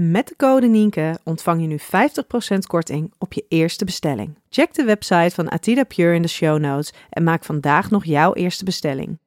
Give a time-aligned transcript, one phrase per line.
[0.00, 1.78] Met de code Nienke ontvang je nu
[2.54, 4.38] 50% korting op je eerste bestelling.
[4.48, 8.34] Check de website van Atida Pure in de show notes en maak vandaag nog jouw
[8.34, 9.18] eerste bestelling.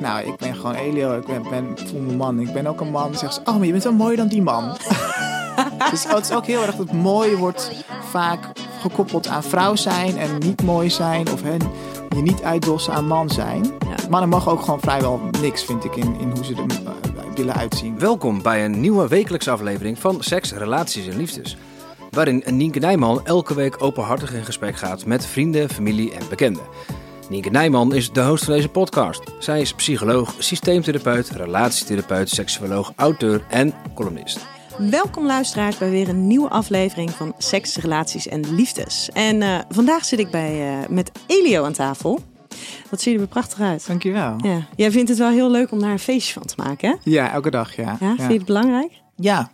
[0.00, 1.18] Nou, ik ben gewoon Elio.
[1.18, 2.40] Ik ben, ben voel man.
[2.40, 3.14] Ik ben ook een man.
[3.14, 4.76] Zegt ze, oh, maar je bent wel mooier dan die man.
[5.90, 7.70] dus het is ook heel erg dat mooi wordt
[8.10, 11.60] vaak gekoppeld aan vrouw zijn en niet mooi zijn of hen
[12.14, 13.72] je niet uitdossen aan man zijn.
[14.10, 16.90] Mannen mogen ook gewoon vrijwel niks, vind ik, in, in hoe ze er uh,
[17.34, 17.98] willen uitzien.
[17.98, 21.56] Welkom bij een nieuwe wekelijkse aflevering van Seks, Relaties en Liefdes.
[22.10, 26.62] Waarin Nienke Nijman elke week openhartig in gesprek gaat met vrienden, familie en bekenden.
[27.28, 29.22] Nienke Nijman is de host van deze podcast.
[29.38, 34.53] Zij is psycholoog, systeemtherapeut, relatietherapeut, seksuoloog, auteur en columnist.
[34.78, 39.10] Welkom luisteraars bij weer een nieuwe aflevering van Seks, Relaties en Liefdes.
[39.12, 42.20] En uh, vandaag zit ik bij, uh, met Elio aan tafel.
[42.90, 43.86] Wat zie je er prachtig uit.
[43.86, 44.36] Dankjewel.
[44.42, 44.66] Ja.
[44.76, 47.10] Jij vindt het wel heel leuk om daar een feestje van te maken, hè?
[47.10, 47.96] Ja, elke dag, ja.
[48.00, 48.92] Ja, vind je het belangrijk?
[49.16, 49.50] Ja,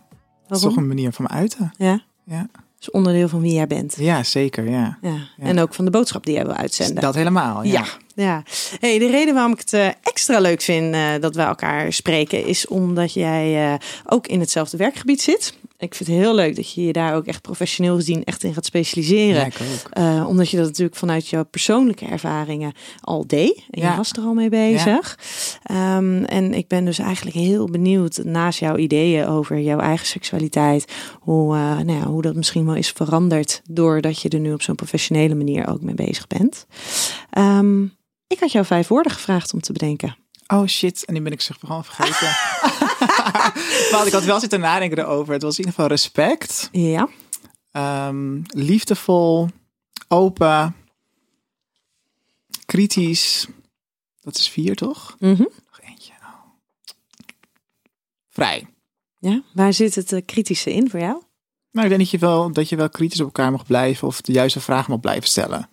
[0.47, 1.73] dat is toch een manier van me uiten.
[1.77, 2.01] Ja.
[2.25, 2.47] Ja.
[2.81, 3.95] Is onderdeel van wie jij bent.
[3.97, 4.97] Ja, zeker, ja.
[5.01, 5.17] Ja.
[5.39, 7.03] En ook van de boodschap die jij wil uitzenden.
[7.03, 7.71] Dat helemaal, ja.
[7.71, 7.85] Ja,
[8.23, 8.43] ja.
[8.79, 12.45] Hey, de reden waarom ik het uh, extra leuk vind uh, dat wij elkaar spreken,
[12.45, 15.53] is omdat jij uh, ook in hetzelfde werkgebied zit.
[15.81, 18.53] Ik vind het heel leuk dat je je daar ook echt professioneel gezien echt in
[18.53, 19.51] gaat specialiseren.
[19.93, 20.27] Ja, ook.
[20.27, 23.63] omdat je dat natuurlijk vanuit jouw persoonlijke ervaringen al deed.
[23.69, 23.91] En Ja.
[23.91, 25.19] je was er al mee bezig.
[25.71, 30.93] Um, en ik ben dus eigenlijk heel benieuwd, naast jouw ideeën over jouw eigen seksualiteit,
[31.19, 34.61] hoe, uh, nou ja, hoe dat misschien wel is veranderd doordat je er nu op
[34.61, 36.65] zo'n professionele manier ook mee bezig bent.
[37.37, 37.93] Um,
[38.27, 40.15] ik had jou vijf woorden gevraagd om te bedenken.
[40.47, 42.27] Oh shit, en die ben ik zich gewoon vergeten.
[43.91, 45.33] maar ik had wel zitten nadenken erover.
[45.33, 47.07] Het was in ieder geval respect, Ja.
[48.07, 49.49] um, liefdevol,
[50.07, 50.75] open,
[52.65, 53.47] kritisch.
[54.21, 55.15] Dat is vier, toch?
[55.19, 55.49] Mm -hmm.
[55.67, 56.13] Nog eentje.
[56.21, 56.51] Oh.
[58.29, 58.67] Vrij.
[59.19, 61.21] Ja, waar zit het uh, kritische in voor jou?
[61.71, 64.21] Nou, ik denk dat je, wel, dat je wel kritisch op elkaar mag blijven of
[64.21, 65.69] de juiste vraag mag blijven stellen.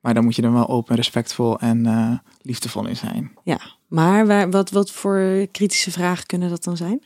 [0.00, 3.32] Maar dan moet je er wel open, respectvol en uh, liefdevol in zijn.
[3.44, 7.02] Ja, maar waar, wat, wat voor kritische vragen kunnen dat dan zijn?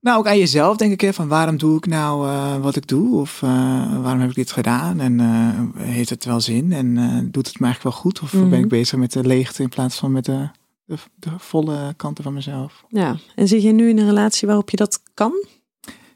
[0.00, 2.86] Nou, ook aan jezelf denk ik, hè, van waarom doe ik nou uh, wat ik
[2.86, 3.20] doe?
[3.20, 3.50] Of uh,
[4.02, 5.00] waarom heb ik dit gedaan?
[5.00, 6.72] En uh, heeft het wel zin?
[6.72, 6.94] En
[7.30, 8.20] doet het me eigenlijk wel goed?
[8.20, 8.50] Of mm -hmm.
[8.50, 10.48] ben ik bezig met de leegte in plaats van met de,
[10.84, 12.84] de, de, volle kanten van mezelf?
[12.88, 15.46] Ja, en zit je nu in een relatie waarop je dat kan?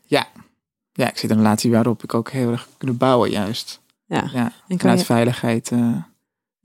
[0.07, 0.27] Ja,
[0.93, 3.81] ja ik zit in een relatie waarop ik ook heel erg kunnen bouwen juist.
[4.07, 5.05] Ja, ja en vanuit je...
[5.05, 5.73] veiligheid.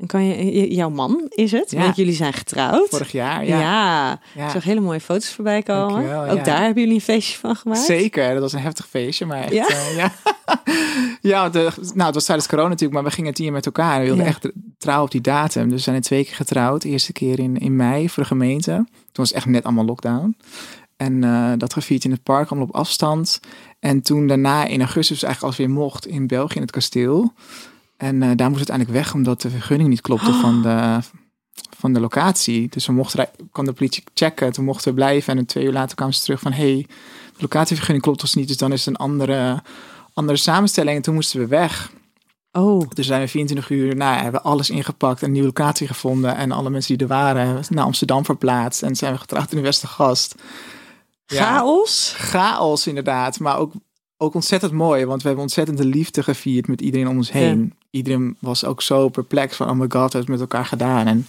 [0.02, 1.72] En kan je, jouw man is het?
[1.72, 1.82] Ja.
[1.82, 2.90] Want jullie zijn getrouwd.
[2.90, 3.60] Vorig jaar, ja.
[3.60, 4.46] Ja, ja.
[4.46, 6.30] ik zag hele mooie foto's voorbij komen.
[6.30, 7.82] Ook daar hebben jullie een feestje van gemaakt.
[7.82, 9.26] Zeker, dat was een heftig feestje.
[9.26, 9.68] Maar echt, Ja?
[9.70, 10.12] uh, ja.
[11.32, 13.94] ja, de, nou, het was tijdens corona natuurlijk, maar we gingen tien jaar met elkaar.
[13.94, 15.64] En we wilden echt trouw op die datum.
[15.64, 16.82] Dus we zijn er twee keer getrouwd.
[16.82, 18.72] De eerste keer in, in mei voor de gemeente.
[18.72, 20.38] Toen was het echt net allemaal lockdown.
[20.98, 23.40] En uh, dat gevierd in het park, allemaal op afstand.
[23.80, 27.34] En toen daarna in augustus eigenlijk als weer mocht in België in het kasteel.
[28.02, 30.42] En uh, daar moest het uiteindelijk weg, omdat de vergunning niet klopte Oh.
[30.42, 31.00] van, de,
[31.78, 32.70] van de locatie.
[32.70, 35.38] Dus we mochten, kwam de politie checken, toen mochten we blijven.
[35.38, 36.86] En twee uur later kwamen ze terug van, hey,
[37.34, 38.48] de locatievergunning klopt dus niet.
[38.48, 39.64] Dus dan is het een andere,
[40.14, 40.96] andere samenstelling.
[40.96, 41.92] En toen moesten we weg.
[42.52, 46.36] Oh, Dus zijn we 24 uur, nou, hebben we alles ingepakt, een nieuwe locatie gevonden.
[46.36, 48.84] En alle mensen die er waren, naar Amsterdam verplaatst.
[48.84, 50.36] En zijn we getrouwd in de Westergast.
[51.26, 52.14] Ja, chaos.
[52.18, 53.74] chaos inderdaad, maar ook,
[54.18, 55.06] ook ontzettend mooi.
[55.06, 57.74] Want we hebben ontzettend de liefde gevierd met iedereen om ons heen.
[57.92, 61.08] Iedereen was ook zo perplex van, oh my god, we hebben het met elkaar gedaan.
[61.08, 61.28] En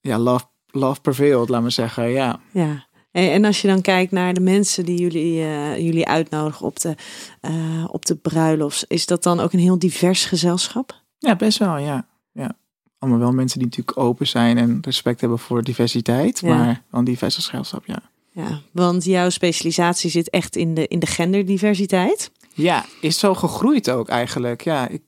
[0.00, 2.40] ja, love, love prevailed, laat maar zeggen, ja.
[2.50, 2.88] Ja.
[3.12, 6.80] En en als je dan kijkt naar de mensen die jullie, uh, jullie uitnodigen op
[6.80, 6.94] de,
[7.42, 11.02] uh, op de bruiloft, is dat dan ook een heel divers gezelschap?
[11.18, 12.06] Ja, best wel, ja.
[12.32, 12.52] ja.
[12.98, 16.48] Allemaal wel mensen die natuurlijk open zijn en respect hebben voor diversiteit, Ja.
[16.56, 18.02] maar wel een divers gezelschap, ja.
[18.32, 22.30] Ja, want jouw specialisatie zit echt in de, in de genderdiversiteit.
[22.54, 24.64] Ja, is zo gegroeid ook eigenlijk.
[24.64, 25.02] Ja, ik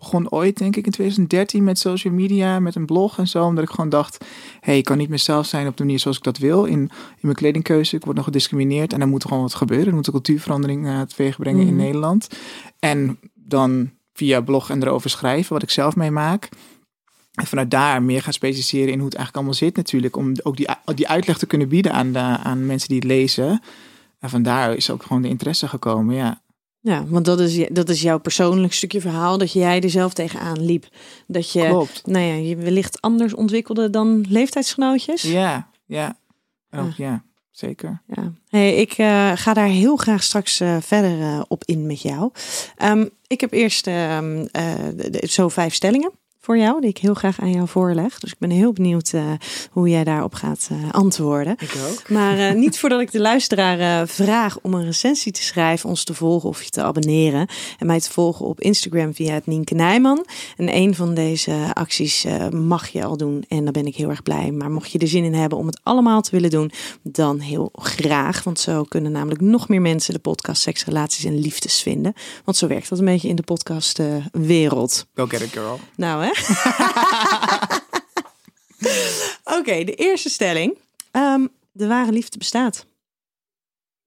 [0.00, 3.44] begon ooit, denk ik, in 2013 met social media, met een blog en zo.
[3.44, 4.26] Omdat ik gewoon dacht, hé,
[4.60, 6.64] hey, ik kan niet mezelf zijn op de manier zoals ik dat wil.
[6.64, 8.92] In, in mijn kledingkeuze, ik word nog gediscrimineerd.
[8.92, 9.86] En dan moet er gewoon wat gebeuren.
[9.86, 11.76] Er moet een cultuurverandering uh, teweeg brengen in Mhm.
[11.84, 12.28] Nederland.
[12.78, 16.48] En dan via blog en erover schrijven, wat ik zelf meemaak.
[17.34, 20.16] En vanuit daar meer gaan specialiseren in hoe het eigenlijk allemaal zit natuurlijk.
[20.16, 23.62] Om ook die, die uitleg te kunnen bieden aan, de, aan mensen die het lezen.
[24.18, 26.40] En vandaar is ook gewoon de interesse gekomen, ja.
[26.82, 30.64] Ja, want dat is, dat is jouw persoonlijk stukje verhaal dat jij er zelf tegenaan
[30.64, 30.88] liep.
[31.26, 32.06] Dat je, Klopt.
[32.06, 35.22] nou ja, je wellicht anders ontwikkelde dan leeftijdsgenootjes.
[35.22, 36.18] Ja, ja.
[36.70, 38.02] Ook, ja, zeker.
[38.06, 38.32] Ja.
[38.48, 42.30] Hey, ik eh, ga daar heel graag straks eh, verder eh, op in met jou.
[42.76, 44.74] Ehm, ik heb eerst ehm, eh,
[45.22, 46.12] zo vijf stellingen
[46.50, 48.18] voor jou, die ik heel graag aan jou voorleg.
[48.18, 49.32] Dus ik ben heel benieuwd eh,
[49.70, 51.54] hoe jij daarop gaat eh, antwoorden.
[51.58, 52.08] Ik ook.
[52.08, 56.14] Maar eh, niet voordat ik de luisteraar vraag om een recensie te schrijven, ons te
[56.14, 57.48] volgen of je te abonneren.
[57.78, 60.26] En mij te volgen op Instagram via het Nienke Nijman.
[60.56, 64.22] En een van deze acties mag je al doen en daar ben ik heel erg
[64.22, 64.50] blij.
[64.50, 66.70] Maar mocht je er zin in hebben om het allemaal te willen doen,
[67.02, 68.44] dan heel graag.
[68.44, 72.12] Want zo kunnen namelijk nog meer mensen de podcast Seks, Relaties en Liefdes vinden.
[72.44, 75.06] Want zo werkt dat een beetje in de podcastwereld.
[75.14, 75.80] Go get it, girl.
[75.96, 76.30] Nou hè?
[79.58, 80.78] Oké, de eerste stelling.
[81.10, 82.86] Ehm, de ware liefde bestaat.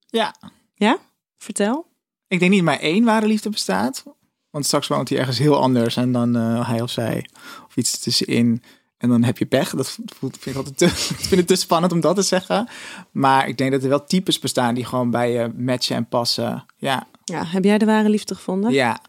[0.07, 0.35] Ja.
[0.75, 0.97] Ja?
[1.37, 1.85] Vertel.
[2.27, 4.03] Ik denk niet maar één ware liefde bestaat.
[4.49, 7.29] Want straks woont hij ergens heel anders en dan eh, hij of zij.
[7.67, 8.63] Of iets tussenin.
[8.97, 9.69] En dan heb je pech.
[9.69, 10.85] Dat voelt, vind ik altijd te,
[11.19, 12.69] ik vind het te spannend om dat te zeggen.
[13.11, 16.65] Maar ik denk dat er wel types bestaan die gewoon bij je matchen en passen.
[16.77, 18.71] Ja, Ja, heb jij de ware liefde gevonden?
[18.71, 18.99] ja,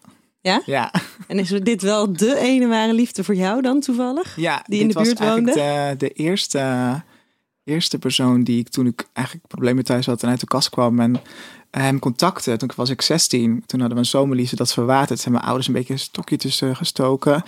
[0.44, 0.62] Ja?
[0.67, 0.93] ja.
[1.29, 4.37] En is dit wel de ene ware liefde voor jou dan toevallig?
[4.37, 7.02] ja Die in de buurt was eigenlijk De, de eerste,
[7.64, 11.00] eerste persoon die ik toen ik eigenlijk problemen thuis had en uit de kast kwam
[11.00, 11.20] en
[11.70, 12.56] hem contacte.
[12.56, 13.62] Toen was ik 16.
[13.67, 15.20] Toen hadden we een zomerliefde dat verwaterd.
[15.20, 17.43] Zijn mijn ouders een beetje een stokje tussen gestoken.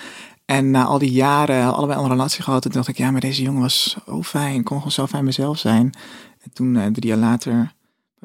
[0.44, 2.62] En na al die jaren allebei een relatie gehad.
[2.62, 4.58] Toen dacht ik, ja, maar deze jongen was zo fijn.
[4.58, 5.94] Ik kon gewoon zo fijn mezelf zijn.
[6.42, 7.72] En toen, eh, drie jaar later,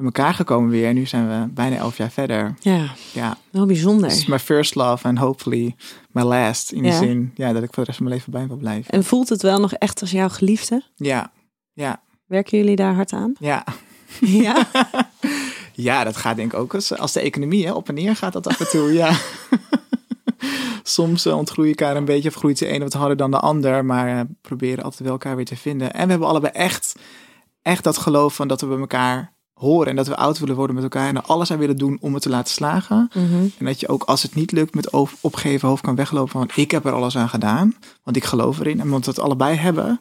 [0.02, 0.88] bij elkaar gekomen weer.
[0.88, 2.54] En nu zijn we bijna elf jaar verder.
[2.60, 4.08] Ja, Ja, wel bijzonder.
[4.08, 5.74] het is my first love and hopefully
[6.10, 6.72] my last.
[6.72, 6.90] In Ja.
[6.90, 8.92] de zin, ja, dat ik voor de rest van mijn leven bij wil blijven.
[8.92, 10.82] En voelt het wel nog echt als jouw geliefde?
[10.96, 11.32] Ja,
[11.72, 13.32] ja, Werken jullie daar hard aan?
[13.38, 13.64] ja.
[14.20, 14.66] Ja.
[15.74, 18.32] Ja, dat gaat denk ik ook als, als de economie hè, op en neer gaat
[18.32, 19.16] dat af en toe, ja.
[20.82, 23.84] Soms eh, ontgroei elkaar een beetje of groeit de ene wat harder dan de ander,
[23.84, 25.92] maar eh, proberen altijd wel elkaar weer te vinden.
[25.92, 26.94] En we hebben allebei echt,
[27.62, 29.32] echt dat geloof van dat we bij elkaar
[29.62, 31.98] horen en dat we oud willen worden met elkaar en er alles aan willen doen
[32.00, 33.10] om het te laten slagen.
[33.14, 33.46] Mhm.
[33.58, 36.70] En dat je ook als het niet lukt met opgeven hoofd kan weglopen van ik
[36.70, 38.80] heb er alles aan gedaan, want ik geloof erin.
[38.80, 40.00] En omdat we het allebei hebben,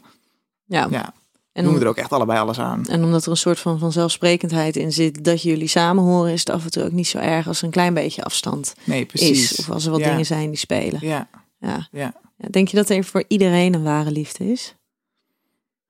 [0.65, 0.87] ja.
[0.89, 1.13] ja,
[1.51, 2.85] En, doen we er ook echt allebei alles aan.
[2.87, 6.49] en omdat er een soort van vanzelfsprekendheid in zit dat jullie samen horen, is het
[6.49, 9.51] af en toe ook niet zo erg als er een klein beetje afstand Nee, precies.
[9.51, 9.59] is.
[9.59, 10.09] Of als er wat Ja.
[10.09, 10.99] dingen zijn die spelen.
[11.01, 11.27] Ja,
[11.59, 11.87] Ja.
[11.91, 12.13] ja.
[12.37, 14.75] Ja, Denk je dat er voor iedereen een ware liefde is?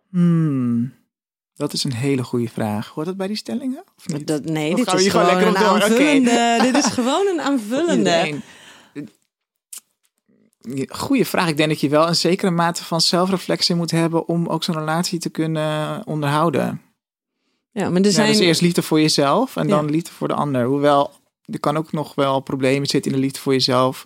[0.09, 0.93] Hmm,
[1.61, 2.87] dat is een hele goede vraag.
[2.87, 3.83] Hoort dat bij die stellingen?
[3.97, 4.27] Of niet?
[4.27, 8.41] Dat, nee, Of dit is, gewoon gewoon een aanvullende, dit is gewoon een aanvullende.
[10.87, 11.47] Goeie vraag.
[11.47, 14.75] Ik denk dat je wel een zekere mate van zelfreflectie moet hebben om ook zo'n
[14.77, 16.81] relatie te kunnen onderhouden.
[17.71, 18.27] Ja, maar er Ja, zijn...
[18.31, 19.75] dus eerst liefde voor jezelf en Ja.
[19.75, 20.65] dan liefde voor de ander.
[20.65, 21.11] Hoewel,
[21.45, 24.03] er kan ook nog wel problemen zitten in de liefde voor jezelf,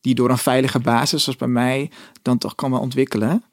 [0.00, 1.90] die door een veilige basis, zoals bij mij,
[2.22, 3.44] dan toch kan wel ontwikkelen.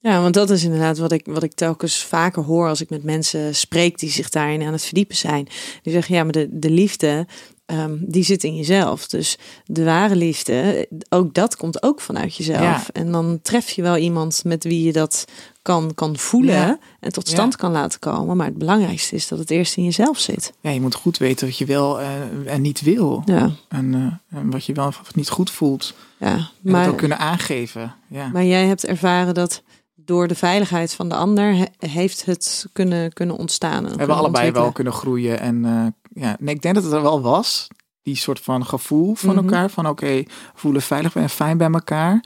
[0.00, 3.02] Ja, want dat is inderdaad wat ik, wat ik telkens vaker hoor als ik met
[3.02, 5.48] mensen spreek die zich daarin aan het verdiepen zijn.
[5.82, 7.26] Die zeggen, ja, maar de, de liefde,
[7.66, 9.06] ehm, die zit in jezelf.
[9.08, 12.60] Dus de ware liefde, ook dat komt ook vanuit jezelf.
[12.60, 12.82] Ja.
[12.92, 15.24] En dan tref je wel iemand met wie je dat
[15.62, 16.78] kan, kan voelen Ja.
[17.00, 17.32] en tot Ja.
[17.34, 18.36] stand kan laten komen.
[18.36, 20.52] Maar het belangrijkste is dat het eerst in jezelf zit.
[20.60, 22.08] Ja, je moet goed weten wat je wel eh,
[22.46, 23.22] en niet wil.
[23.24, 23.94] Ja, En,
[24.30, 25.94] eh, en wat je wel of niet goed voelt.
[26.18, 26.26] ja.
[26.32, 27.94] En dat Maar, ook kunnen aangeven.
[28.08, 28.28] Ja.
[28.32, 29.62] maar jij hebt ervaren dat
[30.08, 33.84] door de veiligheid van de ander he- heeft het kunnen, kunnen ontstaan.
[33.84, 35.40] We hebben allebei wel kunnen groeien.
[35.40, 37.66] En eh, ja, nee, ik denk dat het er wel was.
[38.02, 39.44] Die soort van gevoel van Mhm.
[39.44, 39.70] elkaar.
[39.70, 40.22] Van oké,
[40.54, 42.24] voelen veilig en fijn bij elkaar.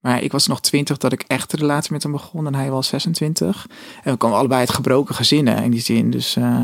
[0.00, 2.46] Maar ik was nog twintig dat ik echt de relatie met hem begon.
[2.46, 3.66] En hij was 26.
[4.02, 6.10] En we kwamen allebei uit gebroken gezinnen in die zin.
[6.10, 6.60] Dus eh,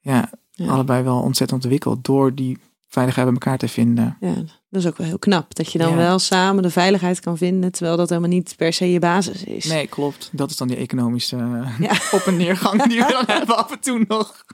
[0.00, 0.70] ja, Ja.
[0.72, 2.04] allebei wel ontzettend ontwikkeld.
[2.04, 2.58] Door die
[2.88, 4.16] veiligheid bij elkaar te vinden.
[4.20, 4.34] Ja,
[4.70, 5.54] dat is ook wel heel knap.
[5.54, 5.96] Dat je dan Ja.
[5.96, 9.64] wel samen de veiligheid kan vinden, terwijl dat helemaal niet per se je basis is.
[9.64, 10.28] Nee, klopt.
[10.32, 11.92] Dat is dan die economische eh, Ja.
[12.12, 14.44] op- en neergang die we dan hebben af en toe nog.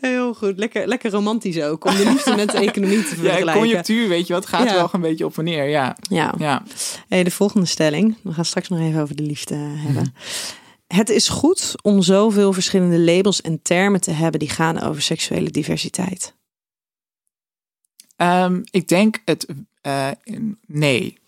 [0.00, 0.58] Heel goed.
[0.58, 3.52] Lekker, lekker romantisch ook, om de liefde met de economie te Ja, vergelijken.
[3.62, 4.74] conjunctuur, weet je wat, gaat Ja.
[4.74, 5.68] wel een beetje op en neer.
[5.68, 6.34] Ja, Ja.
[6.38, 6.62] ja.
[7.08, 8.16] Hey, de volgende stelling.
[8.22, 10.14] We gaan straks nog even over de liefde hebben.
[10.86, 15.50] het is goed om zoveel verschillende labels en termen te hebben die gaan over seksuele
[15.50, 16.34] diversiteit.
[18.20, 19.46] Ehm, ik denk het
[19.80, 20.08] eh,
[20.66, 21.18] nee.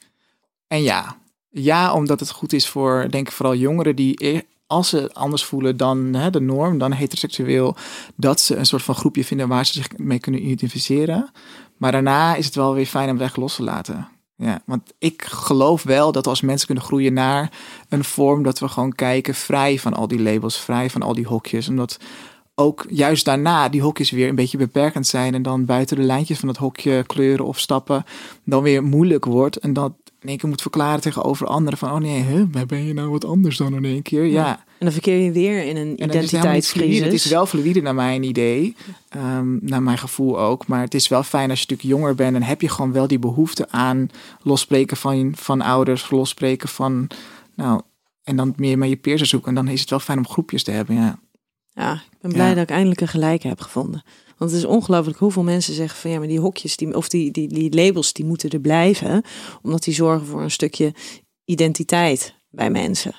[0.67, 1.17] En ja.
[1.51, 5.45] Ja, omdat het goed is voor, denk ik, vooral jongeren die, e- als ze anders
[5.45, 7.77] voelen dan hè, de norm, dan heteroseksueel,
[8.17, 11.31] dat ze een soort van groepje vinden waar ze zich mee kunnen identificeren.
[11.77, 14.09] Maar daarna is het wel weer fijn om het echt los te laten.
[14.37, 17.51] Ja, want ik geloof wel dat als mensen kunnen groeien naar
[17.89, 21.27] een vorm, dat we gewoon kijken vrij van al die labels, vrij van al die
[21.27, 21.69] hokjes.
[21.69, 21.99] Omdat
[22.55, 26.39] ook juist daarna die hokjes weer een beetje beperkend zijn en dan buiten de lijntjes
[26.39, 28.05] van het hokje kleuren of stappen
[28.45, 29.93] dan weer moeilijk wordt en dat
[30.23, 33.25] in één keer moet verklaren tegenover anderen van oh nee, huh, ben je nou wat
[33.25, 34.25] anders dan in één keer?
[34.25, 34.65] Ja.
[34.79, 37.05] En dan verkeer je weer in een het identiteitscrisis.
[37.05, 38.77] Het is wel fluïde naar mijn idee,
[39.09, 40.67] ehm, naar mijn gevoel ook.
[40.67, 43.07] Maar het is wel fijn als je natuurlijk jonger bent en heb je gewoon wel
[43.07, 44.09] die behoefte aan
[44.43, 47.07] losspreken van, van ouders, losspreken van,
[47.57, 47.81] nou,
[48.25, 49.49] en dan meer met je peers zoeken.
[49.49, 51.19] En dan is het wel fijn om groepjes te hebben, ja.
[51.75, 52.55] Ja, ik ben blij Ja.
[52.55, 54.03] dat ik eindelijk een gelijk heb gevonden.
[54.39, 57.31] Want het is ongelooflijk hoeveel mensen zeggen van ja, maar die hokjes die, of die,
[57.31, 59.23] die, die labels die moeten er blijven,
[59.63, 60.95] omdat die zorgen voor een stukje
[61.45, 63.15] identiteit bij mensen.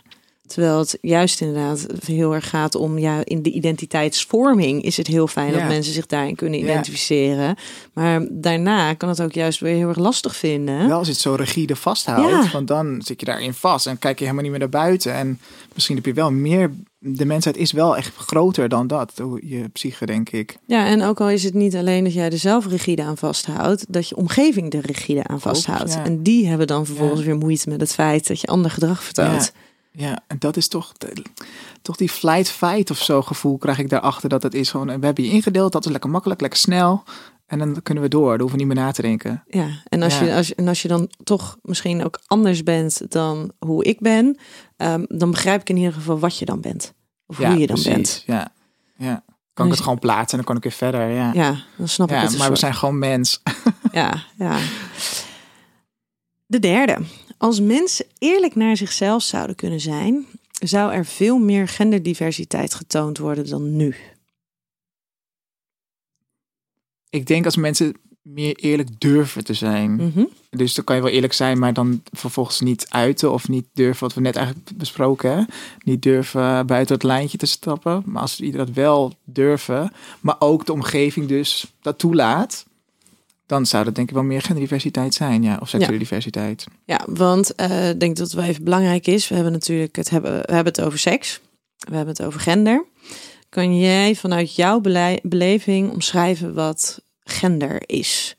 [0.53, 5.27] Terwijl het juist inderdaad heel erg gaat om ja, in de identiteitsvorming is het heel
[5.27, 5.57] fijn Ja.
[5.59, 6.65] dat mensen zich daarin kunnen Ja.
[6.65, 7.55] identificeren.
[7.93, 10.87] Maar daarna kan het ook juist weer heel erg lastig vinden.
[10.87, 12.51] Wel als je het zo rigide vasthoudt, Ja.
[12.51, 15.13] want dan zit je daarin vast en kijk je helemaal niet meer naar buiten.
[15.13, 15.39] En
[15.73, 20.05] misschien heb je wel meer, de mensheid is wel echt groter dan dat, je psyche
[20.05, 20.57] denk ik.
[20.65, 23.85] Ja, en ook al is het niet alleen dat jij er zelf rigide aan vasthoudt,
[23.89, 25.93] dat je omgeving er rigide aan vasthoudt.
[25.93, 26.03] ja.
[26.05, 27.25] En die hebben dan vervolgens Ja.
[27.25, 29.43] weer moeite met het feit dat je ander gedrag vertoont.
[29.53, 29.61] Ja,
[30.27, 30.93] en dat is toch,
[31.81, 34.29] toch die flight fight of zo gevoel krijg ik daarachter.
[34.29, 37.03] Dat het is gewoon, we hebben je ingedeeld, dat is lekker makkelijk, lekker snel.
[37.45, 39.43] En dan kunnen we door, dan hoeven we niet meer na te denken.
[39.47, 40.25] Ja, en als, Ja.
[40.25, 44.37] Je, als, en als je dan toch misschien ook anders bent dan hoe ik ben,
[44.77, 46.93] ehm, dan begrijp ik in ieder geval wat je dan bent.
[47.25, 47.93] Of ja, hoe je dan precies.
[47.93, 48.23] bent.
[48.27, 48.51] Ja,
[48.97, 49.23] ja.
[49.53, 51.09] Kan ik het gewoon plaatsen en dan kan ik weer verder.
[51.09, 52.37] Ja, ja, Ja, dan snap ik het.
[52.37, 53.41] maar we zijn gewoon mens.
[53.91, 54.57] Ja, ja.
[56.53, 56.97] De derde.
[57.37, 63.49] Als mensen eerlijk naar zichzelf zouden kunnen zijn, zou er veel meer genderdiversiteit getoond worden
[63.49, 63.95] dan nu.
[67.09, 69.95] Ik denk als mensen meer eerlijk durven te zijn.
[69.95, 70.25] Mhm.
[70.49, 74.03] Dus dan kan je wel eerlijk zijn, maar dan vervolgens niet uiten of niet durven,
[74.03, 75.43] wat we net eigenlijk besproken, hè?
[75.83, 78.03] niet durven buiten het lijntje te stappen.
[78.05, 79.91] Maar als iedereen dat wel durven,
[80.21, 82.65] maar ook de omgeving dus dat toelaat,
[83.45, 86.65] dan zou dat denk ik wel meer genderdiversiteit zijn, ja, of seksuele diversiteit.
[86.85, 89.27] Ja, want eh, ik denk dat het wel even belangrijk is.
[89.27, 91.41] We hebben natuurlijk het, hebben, we hebben het over seks.
[91.77, 92.85] We hebben het over gender.
[93.49, 94.81] Kan jij vanuit jouw
[95.23, 98.35] beleving omschrijven wat gender is?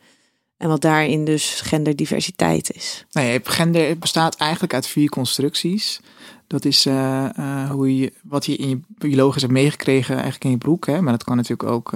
[0.57, 3.05] En wat daarin dus genderdiversiteit is?
[3.13, 6.01] Nee, hebt gender bestaat eigenlijk uit vier constructies.
[6.47, 10.51] Dat is eh, eh, hoe je, wat je in je biologisch hebt meegekregen, eigenlijk in
[10.51, 10.87] je broek.
[10.87, 11.01] Hè?
[11.01, 11.91] Maar dat kan natuurlijk ook,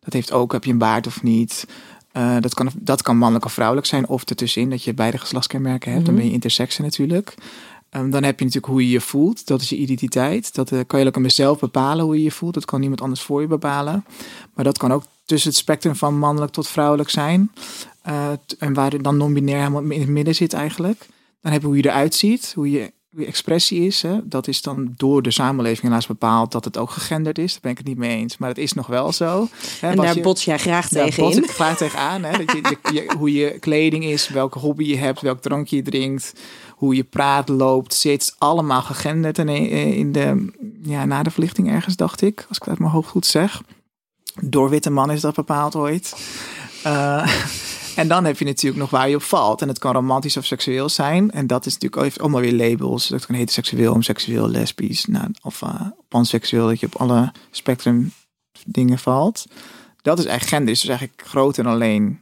[0.00, 1.66] dat heeft ook, heb je een baard of niet.
[2.16, 5.92] Eh, dat, kan, dat kan mannelijk of vrouwelijk zijn, of ertussenin, dat je beide geslachtskenmerken
[5.92, 6.04] hebt.
[6.04, 6.22] Dan Mhm.
[6.22, 7.34] ben je intersexe natuurlijk.
[7.90, 10.54] Ehm, dan heb je natuurlijk hoe je je voelt, dat is je identiteit.
[10.54, 12.54] Dat eh, kan je ook aan jezelf bepalen hoe je je voelt.
[12.54, 14.04] Dat kan niemand anders voor je bepalen.
[14.54, 17.50] Maar dat kan ook tussen het spectrum van mannelijk tot vrouwelijk zijn.
[18.02, 21.06] Eh, en waar dan non-binair helemaal in het midden zit eigenlijk.
[21.42, 22.92] Dan heb je hoe je eruit ziet, hoe je
[23.24, 24.02] expressie is.
[24.02, 24.18] Hè.
[24.28, 27.52] Dat is dan door de samenleving helaas bepaald dat het ook gegenderd is.
[27.52, 28.36] Daar ben ik het niet mee eens.
[28.36, 29.48] Maar het is nog wel zo.
[29.80, 31.42] Hè, En daar je- bots jij graag tegen in.
[31.44, 32.22] ik graag tegenaan.
[32.24, 32.44] Hè?
[32.44, 32.52] Dat
[32.92, 36.32] je, hoe je kleding is, welke hobby je hebt, welk drankje je drinkt,
[36.70, 38.34] hoe je praat, loopt, zit.
[38.38, 42.38] Allemaal gegenderd in, in de, ja, na de verlichting ergens, dacht ik.
[42.48, 43.62] Als ik het uit mijn hoofd goed zeg.
[44.40, 46.16] Door witte man is dat bepaald ooit.
[46.82, 47.28] Eh,
[47.96, 49.62] en dan heb je natuurlijk nog waar je op valt.
[49.62, 51.30] En het kan romantisch of seksueel zijn.
[51.30, 53.08] En dat is natuurlijk ook- heeft allemaal weer labels.
[53.08, 55.04] Dat kan heteroseksueel, homoseksueel, lesbisch.
[55.04, 58.12] Nou, of uh, panseksueel, dat je op alle spectrum
[58.66, 59.44] dingen valt.
[60.02, 60.74] Dat is eigenlijk gender.
[60.74, 62.20] Is dus eigenlijk groter dan alleen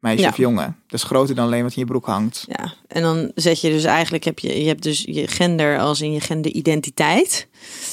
[0.00, 0.28] meisje Ja.
[0.28, 0.76] of jongen.
[0.86, 2.44] Dat is groter dan alleen wat in je broek hangt.
[2.48, 6.00] Ja, en dan zet je dus eigenlijk, heb je, je hebt dus je gender als
[6.00, 7.48] in je genderidentiteit.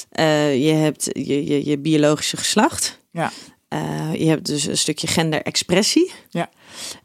[0.10, 3.02] Eh, je hebt je, je, je biologische geslacht.
[3.12, 3.32] Ja.
[3.74, 6.12] Eh, je hebt dus een stukje genderexpressie.
[6.30, 6.50] Ja.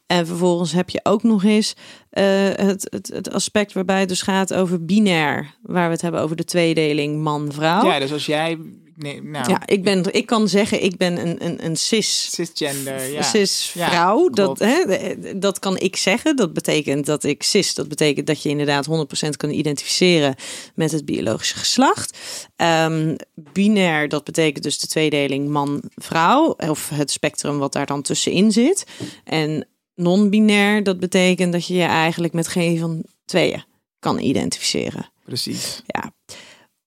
[0.07, 1.75] En vervolgens heb je ook nog eens
[2.11, 5.55] eh, het, het, het aspect waarbij het dus gaat over binair.
[5.63, 7.85] Waar we het hebben over de tweedeling man-vrouw.
[7.85, 8.59] Ja, dus als jij...
[8.99, 13.11] Nee, nou, Ja, ik, ben, ik kan zeggen, ik ben een, een, een cis cisgender.
[13.11, 13.23] Ja.
[13.23, 14.29] cis Ja, vrouw.
[14.29, 16.37] dat, hè, dat kan ik zeggen.
[16.37, 17.75] Dat betekent dat ik cis.
[17.75, 18.89] Dat betekent dat je inderdaad
[19.27, 20.35] 100% kan identificeren
[20.75, 22.19] met het biologische geslacht.
[22.57, 26.57] Ehm, binair, dat betekent dus de tweedeling man-vrouw.
[26.57, 28.87] Of het spectrum wat daar dan tussenin zit.
[29.25, 33.65] En non-binair, dat betekent dat je je eigenlijk met geen van tweeën
[33.99, 35.11] kan identificeren.
[35.25, 35.83] Precies.
[35.87, 36.13] Ja.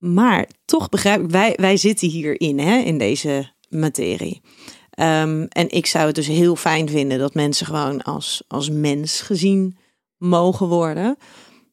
[0.02, 4.42] Maar toch begrijp ik, wij, wij zitten hierin, hè, in deze materie.
[4.90, 9.22] Ehm, en ik zou het dus heel fijn vinden dat mensen gewoon als, als mens
[9.22, 9.78] gezien
[10.18, 11.18] mogen worden.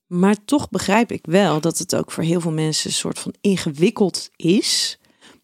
[0.07, 3.35] Maar toch begrijp ik wel dat het ook voor heel veel mensen een soort van
[3.41, 4.99] ingewikkeld is.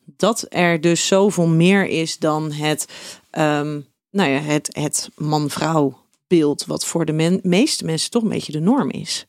[0.05, 2.89] Dat er dus zoveel meer is dan het,
[3.31, 8.53] ehm, nou ja, het, het man-vrouw beeld, wat voor de meeste mensen toch een beetje
[8.53, 9.27] de norm is.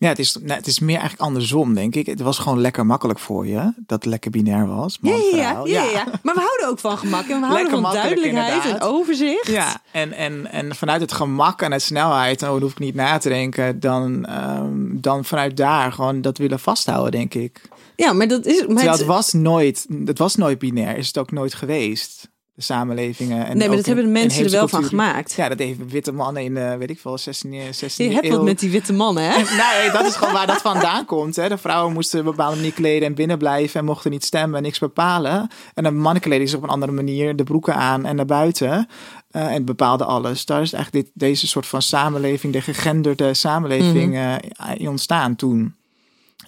[0.00, 2.06] Ja, het is, nou, het is meer eigenlijk andersom, denk ik.
[2.06, 4.98] Het was gewoon lekker makkelijk voor je, dat het lekker binair was.
[5.00, 5.66] Ja, ja, ja, vrouw.
[5.66, 6.04] ja, ja.
[6.22, 9.46] Maar we houden ook van gemak en we houden van duidelijkheid en overzicht.
[9.46, 12.94] Ja, en, en, en vanuit het gemak en het snelheid, oh, dan hoef ik niet
[12.94, 17.60] na te denken, dan, ehm, dan vanuit daar gewoon dat willen vasthouden, denk ik.
[17.96, 18.66] Ja, maar dat is.
[18.66, 22.28] Maar het- het was nooit, het was nooit binair, is het ook nooit geweest.
[22.58, 23.46] De samenlevingen.
[23.46, 25.32] En nee, maar dat hebben de mensen er wel van gemaakt.
[25.32, 28.42] Ja, dat heeft witte mannen in, de weet ik veel, 16e, 16e je hebt wat
[28.44, 29.36] met die witte mannen, hè?
[29.64, 31.36] Nee, dat is gewoon waar dat vandaan komt.
[31.36, 31.48] Hè.
[31.48, 34.56] De vrouwen moesten op een bepaalde manier kleden en binnen blijven en mochten niet stemmen
[34.56, 35.50] en niks bepalen.
[35.74, 38.88] En de mannen kleden zich op een andere manier de broeken aan en naar buiten.
[39.30, 40.44] eh, en bepaalden alles.
[40.44, 44.34] Daar is eigenlijk dit, deze soort van samenleving, de gegenderde samenleving, eh,
[44.74, 45.74] in ontstaan toen.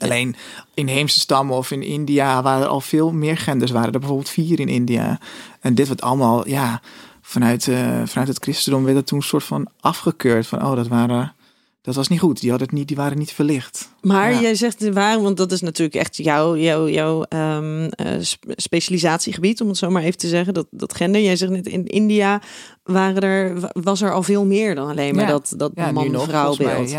[0.02, 0.36] Alleen
[0.74, 3.70] in heemse stammen of in India waren er al veel meer genders.
[3.70, 5.18] Waren er bijvoorbeeld vier in India.
[5.60, 6.80] En dit wordt allemaal, ja,
[7.22, 10.46] vanuit, eh, vanuit het christendom werd dat toen een soort van afgekeurd.
[10.46, 11.34] Van, oh, dat waren...
[11.82, 12.40] Dat was niet goed.
[12.40, 13.90] Die, hadden het niet, die waren niet verlicht.
[14.02, 14.40] Maar Ja.
[14.40, 18.44] jij zegt de waar, want dat is natuurlijk echt jouw, jouw, jouw ehm, eh, sp-
[18.56, 20.54] specialisatiegebied, om het zo maar even te zeggen.
[20.54, 21.20] Dat, dat gender.
[21.20, 22.40] Jij zegt net in India
[22.82, 25.30] waren er, wa- was er al veel meer dan alleen maar Ja.
[25.30, 26.90] dat, dat Ja, man-vrouw mij, beeld.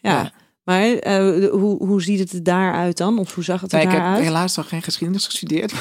[0.00, 0.32] Ja.
[0.68, 3.18] Maar eh, hoe, hoe ziet het er daaruit dan?
[3.18, 4.24] Of hoe zag het er Nee, ik heb daaruit?
[4.24, 5.72] helaas nog geen geschiedenis gestudeerd.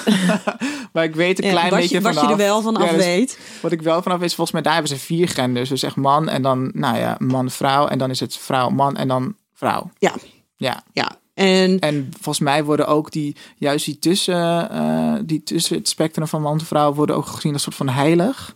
[0.93, 2.29] maar ik weet een Ja, klein wat, beetje je, wat vanaf.
[2.29, 3.39] je er wel van af Ja, dus weet.
[3.61, 5.69] Wat ik wel vanaf weet, is volgens mij daar hebben ze vier genders.
[5.69, 7.87] Dus echt man en dan, nou ja, man-vrouw.
[7.87, 9.89] En dan is het vrouw-man en dan vrouw.
[9.97, 10.13] Ja.
[10.55, 10.83] Ja.
[10.93, 11.11] Ja.
[11.33, 16.27] En En volgens mij worden ook die, juist die tussen, eh, die tussen het spectrum
[16.27, 18.53] van man en vrouw worden ook gezien als een soort van heilig.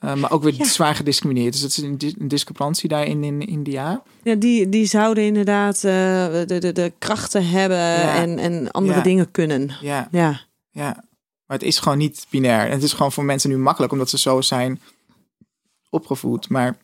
[0.00, 0.64] Eh, maar ook weer Ja.
[0.64, 1.52] zwaar gediscrimineerd.
[1.52, 4.02] Dus dat is een, dis- een discrepantie daarin in India.
[4.22, 8.14] ja, die, die zouden inderdaad eh, de, de, de krachten hebben Ja.
[8.14, 9.02] en, en andere Ja.
[9.04, 9.70] dingen kunnen.
[9.80, 10.40] Ja, Ja.
[10.70, 11.04] ja.
[11.46, 12.66] Maar het is gewoon niet binair.
[12.66, 14.80] En het is gewoon voor mensen nu makkelijk, omdat ze zo zijn
[15.90, 16.48] opgevoed.
[16.48, 16.76] Maar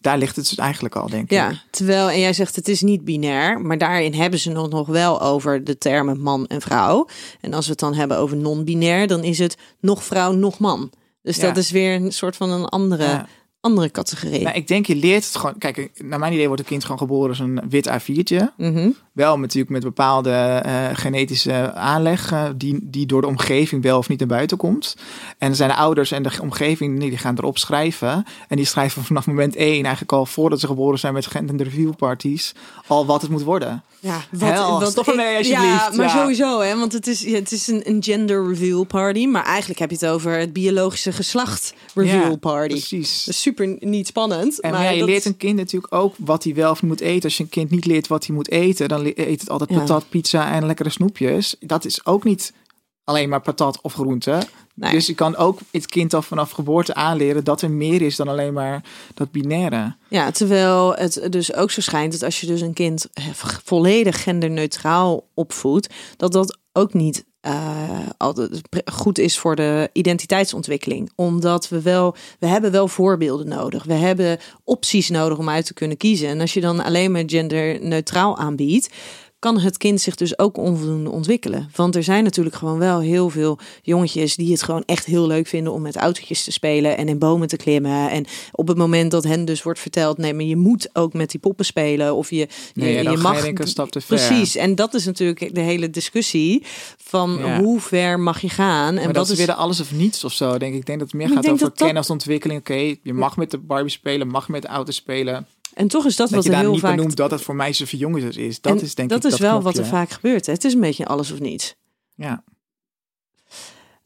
[0.00, 1.30] daar ligt het dus eigenlijk al, denk ik.
[1.30, 4.86] Ja, terwijl, en jij zegt het is niet binair, maar daarin hebben ze nog, nog
[4.86, 7.08] wel over de termen man en vrouw.
[7.40, 10.90] En als we het dan hebben over non-binair, dan is het nog vrouw, nog man.
[11.22, 11.42] Dus Ja.
[11.46, 13.26] dat is weer een soort van een andere, Ja.
[13.60, 14.42] andere categorie.
[14.42, 15.58] Nou, ik denk, je leert het gewoon.
[15.58, 18.52] Kijk, naar mijn idee wordt een kind gewoon geboren als een wit A4'tje.
[18.56, 18.90] Mhm.
[19.20, 24.08] Wel natuurlijk met bepaalde eh, genetische aanleg, eh, die, die door de omgeving wel of
[24.08, 24.94] niet naar buiten komt.
[25.38, 28.24] En dan zijn de ouders en de omgeving, nee, die gaan erop schrijven.
[28.48, 31.92] En die schrijven vanaf moment één, eigenlijk al voordat ze geboren zijn met gender review
[31.96, 32.52] parties,
[32.86, 33.82] al wat het moet worden.
[34.02, 35.62] Ja, Hel, stop ermee alsjeblieft.
[35.90, 36.20] Ja, maar Ja.
[36.20, 39.26] sowieso, hè, want het is, het is een, een gender reveal party.
[39.26, 42.68] Maar eigenlijk heb je het over het biologische geslacht reveal Ja, party.
[42.74, 43.24] Precies.
[43.24, 44.60] Dat is super niet spannend.
[44.60, 46.90] En maar ja, je dat- leert een kind natuurlijk ook wat hij wel of niet
[46.90, 47.22] moet eten.
[47.24, 49.78] Als je een kind niet leert wat hij moet eten, dan eet het altijd Ja.
[49.78, 51.56] patat, pizza en lekkere snoepjes.
[51.60, 52.52] Dat is ook niet
[53.04, 54.42] alleen maar patat of groente.
[54.74, 54.92] Nee.
[54.92, 58.28] Dus je kan ook het kind al vanaf geboorte aanleren dat er meer is dan
[58.28, 59.96] alleen maar dat binaire.
[60.08, 63.06] Ja, terwijl het dus ook zo schijnt dat als je dus een kind
[63.64, 71.10] volledig genderneutraal opvoedt, dat dat ook niet eh, altijd goed is voor de identiteitsontwikkeling.
[71.14, 73.84] Omdat we wel, we hebben wel voorbeelden nodig.
[73.84, 76.28] We hebben opties nodig om uit te kunnen kiezen.
[76.28, 78.88] En als je dan alleen maar genderneutraal aanbiedt,
[79.40, 81.70] kan het kind zich dus ook onvoldoende ontwikkelen.
[81.74, 85.46] Want er zijn natuurlijk gewoon wel heel veel jongetjes die het gewoon echt heel leuk
[85.46, 88.10] vinden om met autootjes te spelen en in bomen te klimmen.
[88.10, 91.30] En op het moment dat hen dus wordt verteld, nee, maar je moet ook met
[91.30, 94.16] die poppen spelen of je, Nee, je, ja, dan je mag een stap te ver.
[94.16, 96.62] Precies, en dat is natuurlijk de hele discussie
[96.96, 97.60] van Ja.
[97.60, 100.32] hoe ver mag je gaan en maar dat is weer de alles of niets of
[100.32, 100.58] zo.
[100.58, 100.78] Denk ik.
[100.78, 102.60] ik denk dat het meer gaat over dat kennisontwikkeling.
[102.60, 105.46] Oké, je mag met de Barbie spelen, mag met de auto spelen.
[105.80, 107.54] En toch is dat, Dat wat je er heel niet vaak benoemt dat het voor
[107.54, 108.60] meisjes of jongens is.
[108.60, 110.46] Dat en is denk dat ik is wel wat er vaak gebeurt.
[110.46, 110.52] hè.
[110.52, 111.74] Het is een beetje alles of niets.
[112.14, 112.44] Ja.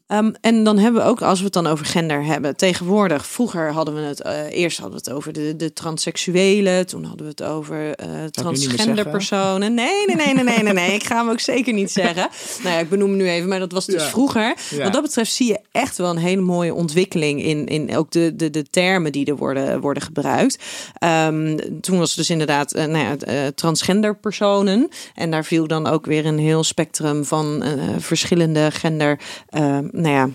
[0.07, 3.71] Ehm, en dan hebben we ook, als we het dan over gender hebben, tegenwoordig, vroeger
[3.71, 7.31] hadden we het, eh, eerst hadden we het over de, de transseksuelen, toen hadden we
[7.31, 9.73] het over eh meer transgender personen.
[9.73, 12.27] Nee, nee, nee, nee, nee, nee, nee, ik ga hem ook zeker niet zeggen.
[12.63, 14.09] Nou ja, ik benoem hem nu even, maar dat was dus Ja.
[14.09, 14.55] vroeger.
[14.69, 14.83] Ja.
[14.83, 18.35] Wat dat betreft zie je echt wel een hele mooie ontwikkeling in, in ook de,
[18.35, 20.63] de, de termen die er worden, worden gebruikt.
[20.97, 24.89] Ehm, toen was het dus inderdaad eh, nou ja, transgender personen.
[25.15, 27.63] En daar viel dan ook weer een heel spectrum van
[27.99, 30.29] verschillende gender, eh, nou ja,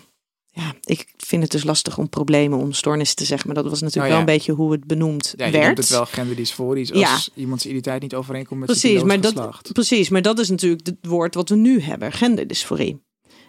[0.53, 3.47] ja, ik vind het dus lastig om problemen, om stoornissen te zeggen.
[3.53, 4.25] Maar dat was natuurlijk Oh, ja.
[4.25, 5.79] wel een beetje hoe het benoemd Ja, je werd.
[5.79, 7.19] het wel genderdysforisch als Ja.
[7.43, 9.73] iemands identiteit niet overeenkomt met Precies, zijn maar biologisch dat, geslacht.
[9.73, 13.03] precies, maar dat is natuurlijk het woord wat we nu hebben, genderdysforie.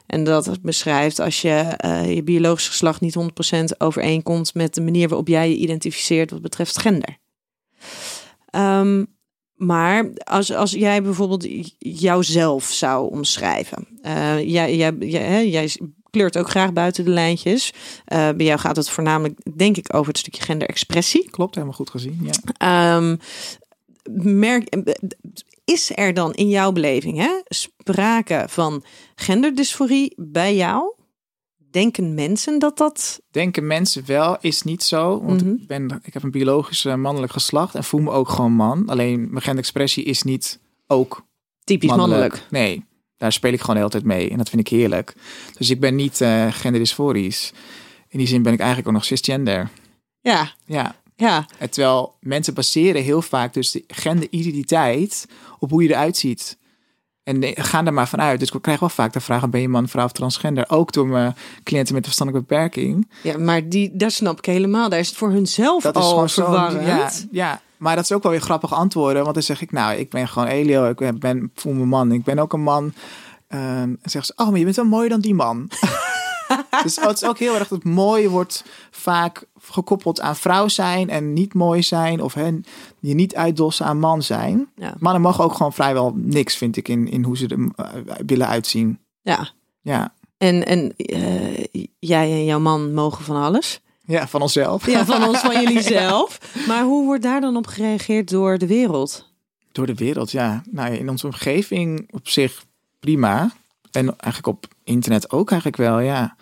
[0.06, 5.08] En dat beschrijft als je eh, je biologisch geslacht niet 100% overeenkomt met de manier
[5.08, 7.18] waarop jij je identificeert wat betreft gender.
[8.50, 9.06] Ehm,
[9.56, 11.48] maar als, als jij bijvoorbeeld
[11.78, 13.88] jouzelf zou omschrijven.
[14.02, 15.70] eh, jij, jij, jij, hè, jij
[16.12, 17.74] kleurt ook graag buiten de lijntjes.
[18.06, 21.30] Eh, bij jou gaat het voornamelijk, denk ik, over het stukje genderexpressie.
[21.30, 22.20] Klopt, helemaal goed gezien.
[22.22, 22.32] Ja.
[22.58, 23.18] Ehm,
[24.40, 24.76] merk,
[25.66, 28.84] is er dan in jouw beleving hè, sprake van
[29.16, 30.94] genderdysforie bij jou?
[31.72, 33.22] Denken mensen dat dat...
[33.32, 35.22] Denken mensen wel, is niet zo.
[35.24, 35.54] Want Mhm.
[35.54, 38.90] ik, ben, ik heb een biologisch eh, mannelijk geslacht en voel me ook gewoon man.
[38.90, 41.24] Alleen mijn genderexpressie is niet ook
[41.64, 42.46] Typisch mannelijk.
[42.50, 42.86] Nee,
[43.22, 44.30] daar speel ik gewoon de hele tijd mee.
[44.30, 45.14] En dat vind ik heerlijk.
[45.58, 47.52] Dus ik ben niet eh genderdysforisch.
[48.08, 49.70] In die zin ben ik eigenlijk ook nog cisgender.
[50.22, 55.28] Ja, Ja, ja, En terwijl mensen baseren heel vaak dus de genderidentiteit
[55.60, 56.58] op hoe je eruit ziet.
[57.24, 58.40] En gaan er maar vanuit.
[58.40, 60.66] Dus ik krijg wel vaak de vraag: ben je man, vrouw of transgender?
[60.70, 63.10] Ook door mijn cliënten met een verstandelijke beperking.
[63.24, 64.90] ja, maar die, dat snap ik helemaal.
[64.90, 66.44] Daar is het voor hunzelf Dat is al zo.
[66.44, 66.86] verwarrend.
[66.86, 69.22] Ja, ja, maar dat is ook wel weer grappig antwoorden.
[69.22, 70.90] Want dan zeg ik: Nou, ik ben gewoon Elio.
[70.90, 72.12] Ik ben, voel me man.
[72.12, 72.94] Ik ben ook een man.
[73.48, 75.70] Ehm, en zeggen ze: Oh, maar je bent wel mooier dan die man.
[76.84, 81.34] dus het is ook heel erg dat mooi wordt vaak gekoppeld aan vrouw zijn en
[81.34, 82.22] niet mooi zijn.
[82.22, 82.60] Of hè,
[83.00, 84.70] je niet uitdossen aan man zijn.
[84.76, 84.96] Ja.
[85.00, 88.48] Mannen mogen ook gewoon vrijwel niks, vind ik, in, in hoe ze er eh, willen
[88.48, 89.00] uitzien.
[89.22, 89.50] ja.
[89.82, 90.14] Ja.
[90.38, 93.82] En, en eh, jij en jouw man mogen van alles.
[94.12, 94.86] Ja, van onszelf.
[94.86, 96.40] Ja, van ons, van jullie zelf.
[96.68, 99.30] Maar hoe wordt daar dan op gereageerd door de wereld?
[99.72, 100.64] Door de wereld, ja.
[100.72, 102.64] Nou, in onze omgeving op zich
[103.00, 103.52] prima.
[103.92, 106.36] En eigenlijk op internet ook eigenlijk wel, ja.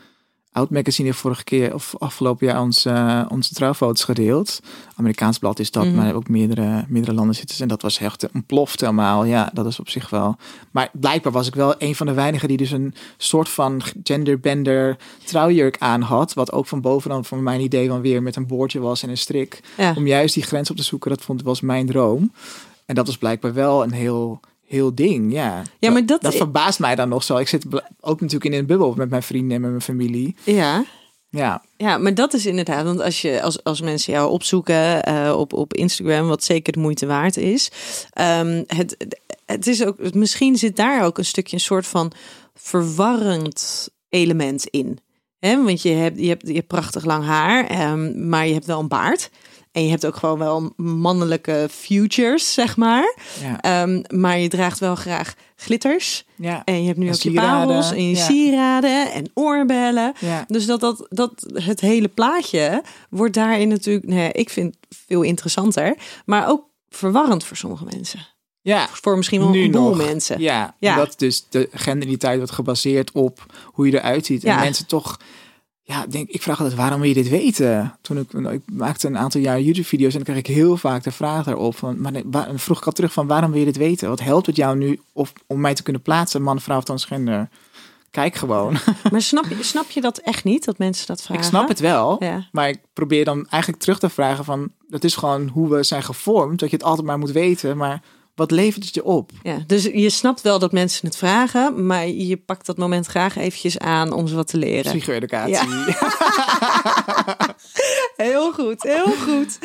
[0.60, 4.60] Oud Magazine heeft vorige keer of afgelopen jaar ons, eh, onze trouwfoto's gedeeld.
[4.96, 5.96] Amerikaans blad is dat, Mhm.
[5.96, 7.56] maar ook meerdere, meerdere landen zitten.
[7.56, 7.62] ze.
[7.62, 9.24] En dat was echt ontploft helemaal.
[9.26, 10.36] Ja, dat is op zich wel.
[10.72, 14.98] Maar blijkbaar was ik wel een van de weinigen die dus een soort van genderbender
[15.26, 16.34] trouwjurk aan had.
[16.34, 19.18] Wat ook van bovenaan van mijn idee van weer met een boordje was en een
[19.18, 19.94] strik Ja.
[19.98, 22.32] om juist die grens op te zoeken, dat vond, was mijn droom.
[22.86, 24.40] En dat was blijkbaar wel een heel,
[24.70, 25.62] heel ding, ja.
[25.80, 27.38] Ja, maar dat- dat verbaast mij dan nog zo.
[27.38, 27.66] Ik zit
[28.02, 30.36] ook natuurlijk in een bubbel met mijn vrienden en met mijn familie.
[30.44, 30.86] Ja.
[31.32, 35.34] Ja, Ja, maar dat is inderdaad, want als, je, als, als mensen jou opzoeken eh,
[35.38, 37.72] op, op Instagram, wat zeker de moeite waard is,
[38.12, 39.08] ehm, het,
[39.46, 42.12] het is ook, misschien zit daar ook een stukje een soort van
[42.56, 45.00] verwarrend element in.
[45.40, 45.64] Hè?
[45.64, 48.80] Want je hebt, je, hebt, je hebt prachtig lang haar, ehm, maar je hebt wel
[48.80, 49.30] een baard.
[49.72, 53.16] En je hebt ook gewoon wel mannelijke futures, zeg maar.
[53.42, 56.26] ja, Ehm, maar je draagt wel graag glitters.
[56.36, 56.62] ja.
[56.66, 58.24] En je hebt nu En ook je parels en je ja.
[58.26, 60.14] sieraden en oorbellen.
[60.48, 65.98] Dus dat, dat, dat het hele plaatje wordt daarin natuurlijk, nee, ik vind veel interessanter,
[66.26, 68.28] maar ook verwarrend voor sommige mensen.
[68.70, 68.88] Ja.
[68.92, 69.98] Voor misschien wel Nu een boel nog.
[69.98, 70.40] mensen.
[70.42, 70.96] Ja, Ja.
[70.96, 74.44] dat dus de genderidentiteit wordt gebaseerd op hoe je eruit ziet.
[74.44, 74.60] En Ja.
[74.60, 75.18] mensen toch,
[75.84, 77.98] ja, denk, ik vraag altijd, waarom wil je dit weten?
[78.02, 81.12] Toen ik, ik maakte een aantal jaar YouTube-video's en dan kreeg ik heel vaak de
[81.12, 81.76] vraag daarop.
[81.78, 84.10] Van, maar waar, dan vroeg ik al terug van, waarom wil je dit weten?
[84.10, 87.50] Wat helpt het jou nu of, om mij te kunnen plaatsen, man, vrouw of transgender?
[88.12, 88.78] Kijk gewoon.
[89.12, 91.44] Maar snap je, snap je dat echt niet, dat mensen dat vragen?
[91.44, 92.48] ik snap het wel, Ja.
[92.52, 96.04] maar ik probeer dan eigenlijk terug te vragen van, dat is gewoon hoe we zijn
[96.04, 98.02] gevormd, dat je het altijd maar moet weten, maar
[98.40, 99.32] wat levert het je op?
[99.44, 103.36] Ja, dus je snapt wel dat mensen het vragen, maar je pakt dat moment graag
[103.36, 104.92] eventjes aan om ze wat te leren.
[104.92, 105.68] Psycho-educatie.
[108.16, 109.60] Heel goed, heel goed.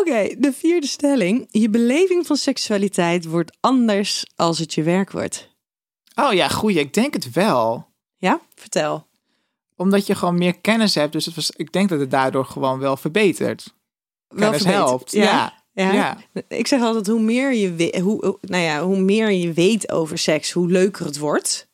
[0.00, 1.46] Oké, de vierde stelling.
[1.50, 5.50] Je beleving van seksualiteit wordt anders als het je werk wordt.
[6.14, 6.78] Oh ja, goeie.
[6.78, 7.86] Ik denk het wel.
[8.16, 9.06] Ja, vertel.
[9.76, 11.12] Omdat je gewoon meer kennis hebt.
[11.12, 13.74] Dus het was, ik denk dat het daardoor gewoon wel verbetert.
[14.28, 14.88] Wel Kennis verbeterd.
[14.88, 15.12] helpt.
[15.12, 15.22] Ja.
[15.22, 15.61] Ja.
[15.74, 15.92] Ja.
[15.92, 16.16] Ja.
[16.48, 20.18] Ik zeg altijd, hoe meer je, we- hoe, nou ja, hoe meer je weet over
[20.18, 21.68] seks, hoe leuker het wordt.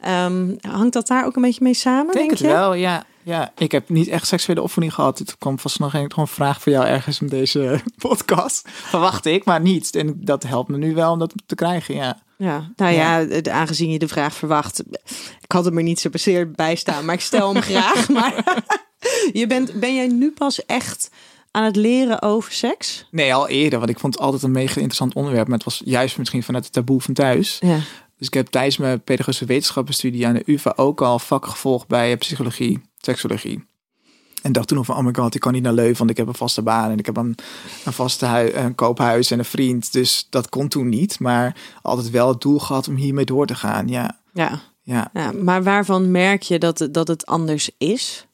[0.00, 2.06] Ehm, hangt dat daar ook een beetje mee samen?
[2.06, 2.46] Ik denk het je?
[2.46, 3.04] wel, ja.
[3.22, 3.52] ja.
[3.58, 5.18] Ik heb niet echt seksuele opvoeding gehad.
[5.18, 8.68] Het kwam vast nog een, gewoon vraag voor jou ergens in deze podcast.
[8.68, 9.94] Verwacht ik, maar niet.
[9.94, 12.24] En dat helpt me nu wel om dat te krijgen, ja.
[12.38, 14.82] Ja, nou ja, aangezien je de vraag verwacht.
[15.40, 18.08] Ik had hem er niet zo se bij staan, maar ik stel hem graag.
[18.08, 18.64] Maar
[19.32, 21.10] je bent, ben jij nu pas echt
[21.56, 23.06] aan het leren over seks?
[23.10, 25.46] Nee, al eerder, want ik vond het altijd een mega interessant onderwerp.
[25.48, 27.58] Maar het was juist misschien vanuit het taboe van thuis.
[27.60, 27.78] Ja.
[28.18, 32.12] Dus ik heb tijdens mijn pedagogische wetenschappenstudie aan de UvA ook al vakken gevolgd bij
[32.12, 33.64] eh, psychologie, seksologie.
[34.42, 36.26] En dacht toen van, oh my god, ik kan niet naar Leuven, want ik heb
[36.26, 37.34] een vaste baan en ik heb een,
[37.84, 39.92] een vaste hui, een koophuis en een vriend.
[39.92, 43.54] Dus dat kon toen niet, maar altijd wel het doel gehad om hiermee door te
[43.54, 43.88] gaan.
[43.88, 44.60] Ja, Ja.
[44.82, 45.10] Ja.
[45.12, 48.26] Ja, maar waarvan merk je dat, het- dat het anders is?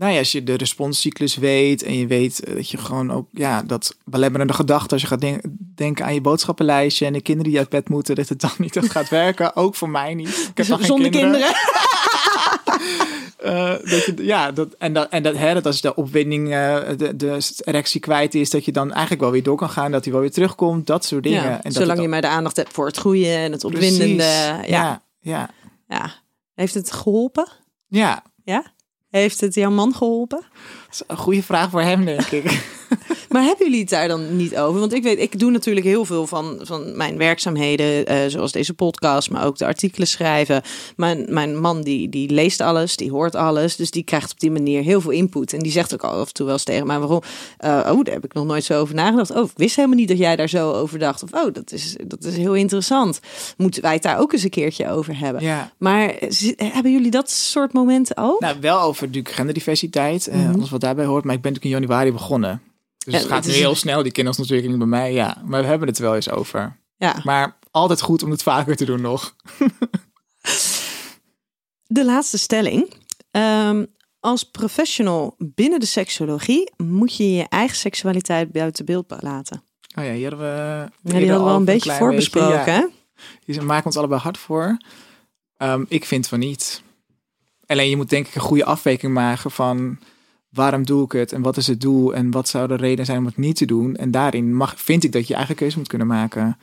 [0.00, 3.28] Nou ja, als je de responscyclus weet en je weet eh, dat je gewoon ook,
[3.32, 5.42] ja, dat belemmerende gedachten, als je gaat denk-
[5.74, 8.76] denken aan je boodschappenlijstje en de kinderen die uit bed moeten, dat het dan niet
[8.76, 9.56] echt gaat werken.
[9.56, 10.28] Ook voor mij niet.
[10.28, 11.54] Ik heb geen Zonder kinderen?
[13.40, 16.78] Eh, dat je, ja, dat, en, dat, en dat, hè, dat als de opwinding, eh,
[16.96, 20.04] de, de erectie kwijt is, dat je dan eigenlijk wel weer door kan gaan, dat
[20.04, 21.42] hij wel weer terugkomt, dat soort dingen.
[21.42, 24.14] Ja, en zolang je maar de aandacht hebt voor het goede en het opwindende.
[24.14, 24.32] Precies.
[24.32, 25.50] Ja, ja, ja,
[25.88, 26.12] ja.
[26.54, 27.48] Heeft het geholpen?
[27.88, 28.22] ja.
[28.44, 28.72] Ja?
[29.10, 30.40] Heeft het jouw man geholpen?
[30.86, 32.78] Dat is een goede vraag voor hem, denk ik.
[33.28, 34.80] Maar hebben jullie het daar dan niet over?
[34.80, 38.74] Want ik weet, ik doe natuurlijk heel veel van, van mijn werkzaamheden, eh, zoals deze
[38.74, 40.62] podcast, maar ook de artikelen schrijven.
[40.96, 44.50] Mijn, mijn man die, die leest alles, die hoort alles, dus die krijgt op die
[44.50, 45.52] manier heel veel input.
[45.52, 47.20] En die zegt ook af en toe wel eens tegen mij, waarom?
[47.58, 49.30] Eh, oh, daar heb ik nog nooit zo over nagedacht.
[49.30, 51.22] Oh, ik wist helemaal niet dat jij daar zo over dacht.
[51.22, 53.20] Of, oh, dat is, dat is heel interessant.
[53.56, 55.42] Moeten wij het daar ook eens een keertje over hebben?
[55.42, 55.72] Ja.
[55.78, 56.14] Maar
[56.56, 58.40] hebben jullie dat soort momenten ook?
[58.40, 60.54] Nou, wel over natuurlijk genderdiversiteit, eh, Mhm.
[60.54, 61.24] alles wat daarbij hoort.
[61.24, 62.62] Maar ik ben natuurlijk in januari begonnen.
[63.04, 65.42] Dus Ja, het gaat het heel snel, die kinderontwikkeling bij mij, ja.
[65.44, 66.76] Maar we hebben het wel eens over.
[66.96, 67.20] ja.
[67.24, 69.34] Maar altijd goed om het vaker te doen nog.
[71.86, 72.92] De laatste stelling.
[73.30, 73.84] Ehm,
[74.20, 79.62] als professional binnen de seksologie moet je je eigen seksualiteit buiten beeld laten.
[79.98, 80.54] Oh ja, hier hadden we...
[81.12, 82.56] Ja, die hadden we al een beetje voorbesproken.
[82.56, 82.76] beetje, hè?
[82.76, 82.88] ja.
[83.44, 84.76] Die maken ons allebei hard voor.
[85.56, 86.82] Ehm, ik vind van niet.
[87.66, 89.98] Alleen je moet denk ik een goede afweging maken van
[90.50, 93.18] waarom doe ik het en wat is het doel en wat zou de reden zijn
[93.18, 93.96] om het niet te doen.
[93.96, 96.58] En daarin mag, vind ik dat je eigen keuze moet kunnen maken.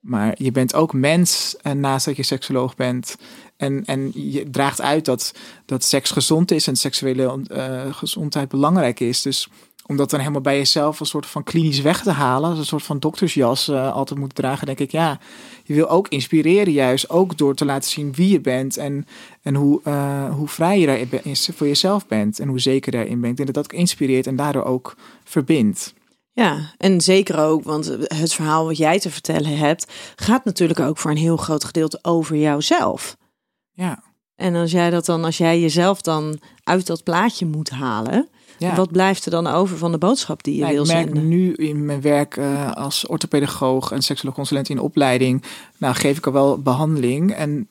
[0.00, 3.16] Maar je bent ook mens en naast dat je seksoloog bent.
[3.56, 5.34] En, en je draagt uit dat,
[5.66, 9.22] dat seks gezond is en seksuele eh, gezondheid belangrijk is.
[9.22, 9.48] Dus
[9.86, 12.64] om dat dan helemaal bij jezelf een soort van klinisch weg te halen, als een
[12.64, 15.18] soort van doktersjas eh, altijd moet dragen, denk ik, ja,
[15.64, 19.06] je wil ook inspireren juist, ook door te laten zien wie je bent en,
[19.42, 23.38] en hoe, eh, hoe vrij je daarin voor jezelf bent en hoe zeker daarin bent.
[23.38, 25.94] En dat dat ook inspireert en daardoor ook verbindt.
[26.32, 30.98] Ja, en zeker ook, want het verhaal wat jij te vertellen hebt, gaat natuurlijk ook
[30.98, 33.16] voor een heel groot gedeelte over jouzelf.
[33.72, 34.02] Ja,
[34.34, 38.28] En als jij dat dan, als jij jezelf dan uit dat plaatje moet halen,
[38.68, 38.74] ja.
[38.74, 41.28] wat blijft er dan over van de boodschap die je Ja, wil ik merk zenden?
[41.28, 45.42] nu in mijn werk eh, als orthopedagoog en seksueel consulent in opleiding,
[45.78, 47.68] nou geef ik al wel behandeling en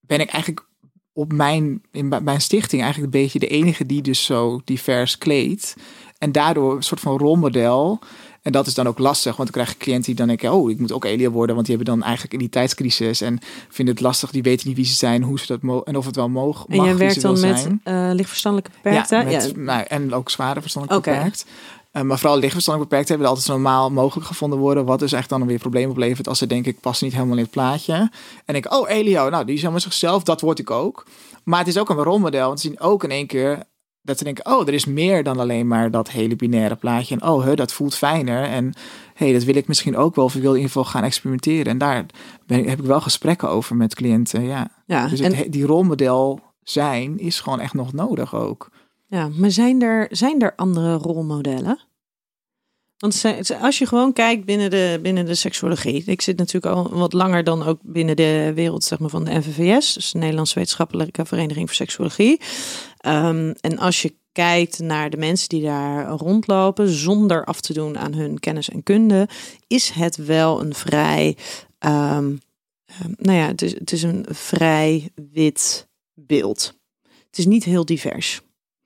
[0.00, 0.66] ben ik eigenlijk
[1.12, 5.76] op mijn, in mijn stichting eigenlijk een beetje de enige die dus zo divers kleedt.
[6.18, 7.98] En daardoor een soort van rolmodel.
[8.44, 10.70] En dat is dan ook lastig, want dan krijg je cliënten die dan denken, oh,
[10.70, 14.30] ik moet ook Elia worden, want die hebben dan eigenlijk identiteitscrisis en vinden het lastig,
[14.30, 16.66] die weten niet wie ze zijn, hoe ze dat mogen en of het wel mogen.
[16.68, 19.16] En jij mag werkt dan met eh lichtverstandelijke beperkte?
[19.16, 21.46] Ja, met, Nou, en ook zware verstandelijk beperkt.
[21.90, 24.84] Eh, maar vooral lichtverstandelijk beperkt hebben altijd zo normaal mogelijk gevonden worden.
[24.84, 27.42] Wat dus echt dan weer problemen oplevert als ze denken ik pas niet helemaal in
[27.42, 28.10] het plaatje.
[28.44, 31.06] En ik, oh Elio, nou die is helemaal zichzelf, dat word ik ook.
[31.44, 33.62] Maar het is ook een rolmodel, want ze zien ook in één keer
[34.04, 37.14] dat ze denken, oh er is meer dan alleen maar dat hele binaire plaatje.
[37.14, 38.44] En oh, hè, dat voelt fijner.
[38.44, 38.72] En
[39.14, 41.66] hey, dat wil ik misschien ook wel, of ik wil in ieder geval gaan experimenteren.
[41.66, 42.06] En daar
[42.46, 44.68] ben ik, heb ik wel gesprekken over met cliënten, ja.
[44.86, 48.68] Ja, Dus en, het, die rolmodel zijn is gewoon echt nog nodig ook.
[49.06, 51.78] ja, maar zijn er, zijn er andere rolmodellen?
[53.04, 53.24] Want
[53.60, 56.02] als je gewoon kijkt binnen de, binnen de seksuologie.
[56.06, 59.38] Ik zit natuurlijk al wat langer dan ook binnen de wereld zeg maar, van de
[59.38, 59.92] NVVS.
[59.92, 62.40] Dus de Nederlandse Wetenschappelijke Vereniging voor Seksuologie.
[62.98, 67.98] Ehm, en als je kijkt naar de mensen die daar rondlopen, zonder af te doen
[67.98, 69.28] aan hun kennis en kunde,
[69.66, 71.36] is het wel een vrij,
[71.78, 72.36] ehm,
[72.86, 76.74] ehm, nou ja, het is een vrij wit beeld.
[77.02, 78.40] Het is niet heel divers.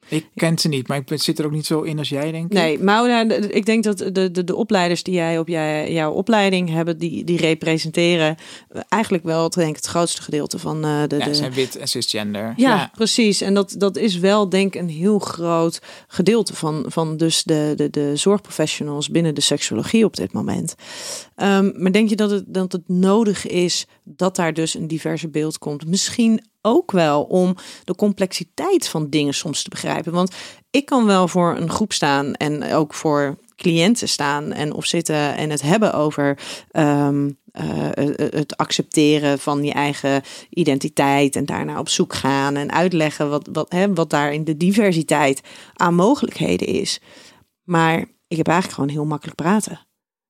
[0.08, 2.44] Ik ken ze niet, maar ik zit er ook niet zo in als jij, denk
[2.44, 2.52] ik.
[2.52, 6.12] Nee, maar de- ik denk dat de, de, de opleiders die jij op jij, jouw
[6.12, 8.36] opleiding hebben, die, die representeren
[8.88, 11.16] eigenlijk wel het, denk ik, het grootste gedeelte van eh, de.
[11.16, 11.34] Ja, de...
[11.34, 12.52] zijn wit en cisgender.
[12.56, 13.40] Ja, precies.
[13.40, 17.72] En dat, dat is wel denk ik een heel groot gedeelte van, van dus de,
[17.76, 20.74] de, de zorgprofessionals binnen de seksologie op dit moment.
[21.38, 25.28] Ehm, maar denk je dat het, dat het nodig is dat daar dus een diverse
[25.28, 25.86] beeld komt?
[25.86, 30.12] Misschien ook wel om de complexiteit van dingen soms te begrijpen.
[30.12, 30.34] Want
[30.70, 35.36] ik kan wel voor een groep staan en ook voor cliënten staan en of zitten
[35.36, 36.38] en het hebben over
[36.70, 37.66] ehm, eh,
[38.16, 43.76] het accepteren van je eigen identiteit en daarna op zoek gaan en uitleggen wat, wat,
[43.94, 45.40] wat daar in de diversiteit
[45.74, 47.00] aan mogelijkheden is.
[47.64, 47.98] Maar
[48.28, 49.87] ik heb eigenlijk gewoon heel makkelijk praten.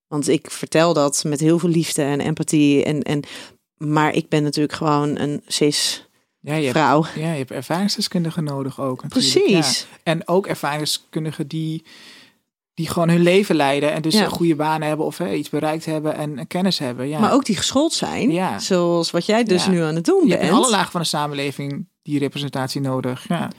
[0.08, 2.84] Want ik vertel dat met heel veel liefde en empathie.
[2.84, 3.22] En, en,
[3.76, 6.06] maar ik ben natuurlijk gewoon een cis
[6.40, 7.04] Ja, je hebt, vrouw.
[7.14, 9.02] ja, je hebt ervaringsdeskundigen nodig ook.
[9.02, 9.32] natuurlijk.
[9.44, 9.80] Precies.
[9.80, 9.96] Ja.
[10.02, 11.82] En ook ervaringsdeskundigen die
[12.74, 14.24] die gewoon hun leven leiden en dus Ja.
[14.24, 17.08] een goede banen hebben of hè, iets bereikt hebben en, en kennis hebben.
[17.08, 17.18] Ja.
[17.18, 18.58] Maar ook die geschoold zijn, Ja.
[18.58, 20.52] zoals wat jij dus nu aan het doen je hebt bent.
[20.52, 23.28] in alle lagen van de samenleving die representatie nodig.
[23.28, 23.50] Ja.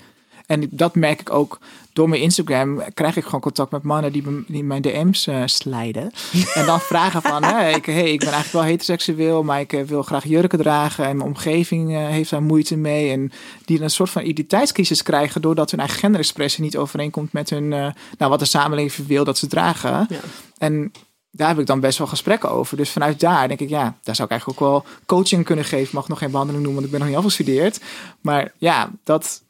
[0.49, 1.59] En dat merk ik ook
[1.93, 2.81] door mijn Instagram.
[2.93, 4.11] Krijg ik gewoon contact met mannen
[4.47, 6.11] die, mijn DM's eh slijden.
[6.53, 9.83] en dan vragen van, hè, ik, hey, ik ben eigenlijk wel heteroseksueel, maar ik eh,
[9.83, 11.05] wil graag jurken dragen.
[11.05, 13.11] En mijn omgeving eh, heeft daar moeite mee.
[13.11, 13.31] En
[13.65, 17.93] die een soort van identiteitscrisis krijgen doordat hun eigen genderexpressie niet overeenkomt met hun, nou,
[18.17, 20.05] wat de samenleving wil dat ze dragen.
[20.09, 20.19] Ja.
[20.57, 20.91] En
[21.31, 22.77] daar heb ik dan best wel gesprekken over.
[22.77, 25.85] Dus vanuit daar denk ik, ja, daar zou ik eigenlijk ook wel coaching kunnen geven.
[25.85, 27.79] Ik mag nog geen behandeling noemen, want ik ben nog niet afgestudeerd.
[28.21, 29.41] Maar ja, dat,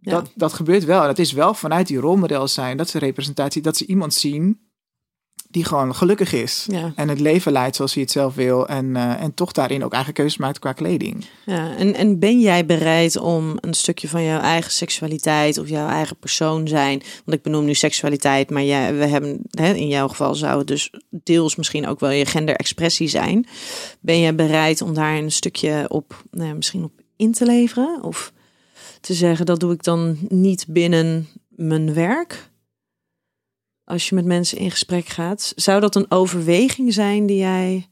[0.00, 0.10] Ja.
[0.10, 1.00] dat, dat gebeurt wel.
[1.00, 2.76] En dat is wel vanuit die rolmodel zijn.
[2.76, 4.68] Dat ze representatie, dat ze iemand zien
[5.50, 6.66] die gewoon gelukkig is.
[6.70, 6.92] Ja.
[6.96, 8.68] En het leven leidt zoals hij het zelf wil.
[8.68, 11.24] En, eh, en toch daarin ook eigen keuzes maakt qua kleding.
[11.46, 15.88] Ja, en, en ben jij bereid om een stukje van jouw eigen seksualiteit of jouw
[15.88, 17.02] eigen persoon zijn?
[17.24, 20.66] Want ik benoem nu seksualiteit, maar jij, we hebben, hè, in jouw geval zou het
[20.66, 23.46] dus deels misschien ook wel je genderexpressie zijn.
[24.00, 28.02] Ben jij bereid om daar een stukje op, nou ja, misschien op in te leveren?
[28.02, 28.32] Of
[29.00, 32.50] te zeggen, dat doe ik dan niet binnen mijn werk?
[33.84, 37.88] Als je met mensen in gesprek gaat, zou dat een overweging zijn die jij.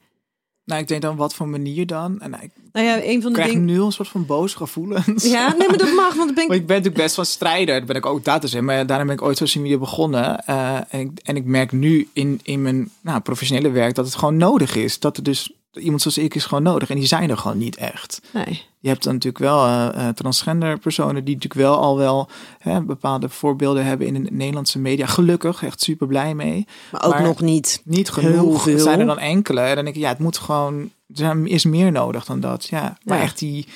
[0.64, 2.21] Nou, ik denk dan wat voor manier dan.
[2.21, 5.25] En ik Nou ja, een van de krijg nu een soort van boze gevoelens.
[5.25, 7.79] Ja, nee, maar dat mag, want dan ben ik ik ben natuurlijk best wel strijder.
[7.79, 8.66] Dat ben ik ook dat te zeggen.
[8.69, 10.47] Maar daarom ben ik ooit social media begonnen.
[10.47, 14.14] Eh, en, ik, en ik merk nu in, in mijn nou, professionele werk dat het
[14.14, 14.99] gewoon nodig is.
[14.99, 16.91] Dat er dus iemand zoals ik is gewoon nodig.
[16.91, 18.21] En die zijn er gewoon niet echt.
[18.33, 18.62] Nee.
[18.81, 22.83] Je hebt dan natuurlijk wel eh, eh, transgender personen die natuurlijk wel al wel hè,
[22.83, 25.07] bepaalde voorbeelden hebben in de Nederlandse media.
[25.07, 26.67] Gelukkig, echt super blij mee.
[26.93, 27.81] Maar ook Maar- nog niet.
[27.85, 28.67] Niet genoeg.
[28.69, 29.61] Er zijn er dan enkele.
[29.61, 30.81] En dan denk ik, ja, het moet gewoon.
[30.83, 32.65] Er zijn- is meer nodig dan dat.
[32.67, 33.23] Ja, maar Ja.
[33.23, 33.67] echt die,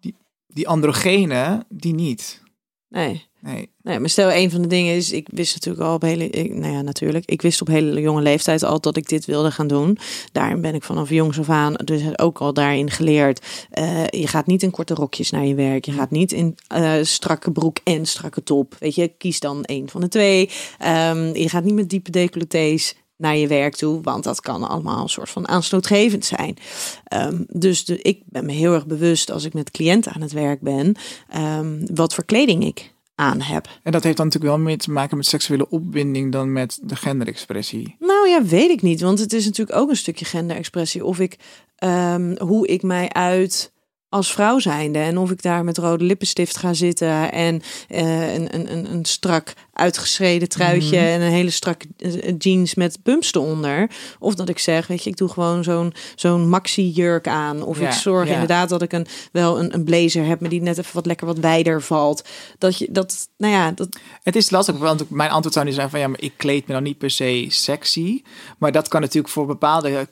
[0.00, 0.14] die,
[0.46, 2.42] die androgenen, die niet.
[2.88, 3.26] Nee.
[3.44, 3.70] Nee.
[3.82, 6.72] nee, maar stel, een van de dingen is, ik wist natuurlijk al op hele, nou
[6.72, 9.98] ja, natuurlijk, ik wist op hele jonge leeftijd al dat ik dit wilde gaan doen.
[10.32, 13.46] Daarin ben ik vanaf jongs af aan dus ook al daarin geleerd.
[13.70, 15.84] eh, je gaat niet in korte rokjes naar je werk.
[15.84, 18.76] Je gaat niet in eh, strakke broek en strakke top.
[18.78, 20.50] Weet je, kies dan een van de twee.
[20.78, 25.02] Ehm, je gaat niet met diepe decolletés naar je werk toe, want dat kan allemaal
[25.02, 26.56] een soort van aanstootgevend zijn.
[27.04, 30.32] Ehm, dus de, ik ben me heel erg bewust als ik met cliënten aan het
[30.32, 30.94] werk ben,
[31.28, 32.91] ehm, wat voor kleding ik
[33.22, 33.68] aan heb.
[33.82, 36.96] En dat heeft dan natuurlijk wel meer te maken met seksuele opwinding dan met de
[36.96, 37.96] genderexpressie.
[37.98, 41.04] Nou ja, weet ik niet, want het is natuurlijk ook een stukje genderexpressie.
[41.04, 41.36] Of ik,
[41.76, 43.71] ehm, hoe ik mij uit
[44.12, 48.54] als vrouw zijnde en of ik daar met rode lippenstift ga zitten en eh, een,
[48.54, 51.06] een, een, een strak uitgeschreden truitje Mhm.
[51.06, 53.90] en een hele strakke eh, jeans met pumps eronder.
[54.18, 57.62] Of dat ik zeg, weet je, ik doe gewoon zo'n zo'n maxi jurk aan.
[57.62, 58.32] Of Ja, ik zorg ja.
[58.32, 61.26] inderdaad dat ik een, wel een, een blazer heb, maar die net even wat lekker
[61.26, 62.28] wat wijder valt.
[62.58, 65.90] Dat je dat, nou ja, dat, Het is lastig, want mijn antwoord zou nu zijn
[65.90, 68.22] van ja, maar ik kleed me dan niet per se sexy.
[68.58, 70.08] Maar dat kan natuurlijk voor bepaalde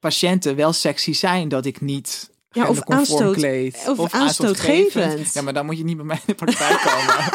[0.00, 2.30] patiënten wel sexy zijn dat ik niet
[2.62, 3.78] Ja, of aanstoot- kleed.
[3.96, 5.34] of aanstootgevend.
[5.34, 7.32] Ja, maar dan moet je niet bij mij in de praktijk komen.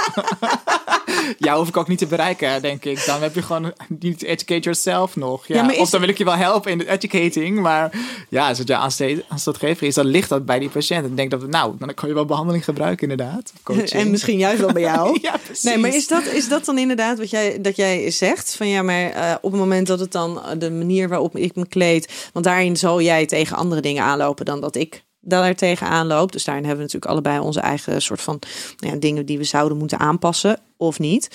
[1.38, 3.06] ja, hoef ik ook niet te bereiken, denk ik.
[3.06, 5.48] Dan heb je gewoon niet educate yourself nog.
[5.48, 5.70] Ja.
[5.78, 7.60] Of dan wil ik je wel helpen in de educating.
[7.60, 7.92] Maar
[8.30, 11.04] ja, als het aanste- aanstootgever is, dan ligt dat bij die patiënt.
[11.04, 13.54] En ik denk dat, nou, dan kan je wel behandeling gebruiken inderdaad.
[13.92, 15.18] En misschien juist wel bij jou.
[15.22, 15.64] ja, precies.
[15.64, 18.56] Nee, maar is dat, is dat dan inderdaad wat jij, dat jij zegt?
[18.56, 21.56] Van ja, maar eh, op het moment dat het dan eh, de manier waarop ik
[21.56, 25.88] me kleed, want daarin zal jij tegen andere dingen aanlopen dan dat ik daar tegen
[25.88, 26.32] aanloop.
[26.32, 28.40] Dus daarin hebben we natuurlijk allebei onze eigen soort van
[28.78, 31.30] nou ja, dingen die we zouden moeten aanpassen of niet.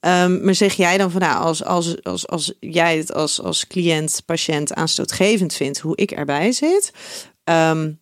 [0.00, 3.66] Ehm, maar zeg jij dan van nou, als, als, als, als jij het als, als
[3.66, 6.92] cliënt, patiënt aanstootgevend vindt hoe ik erbij zit,
[7.44, 7.92] ehm,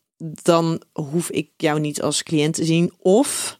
[0.43, 3.59] dan hoef ik jou niet als cliënt te zien of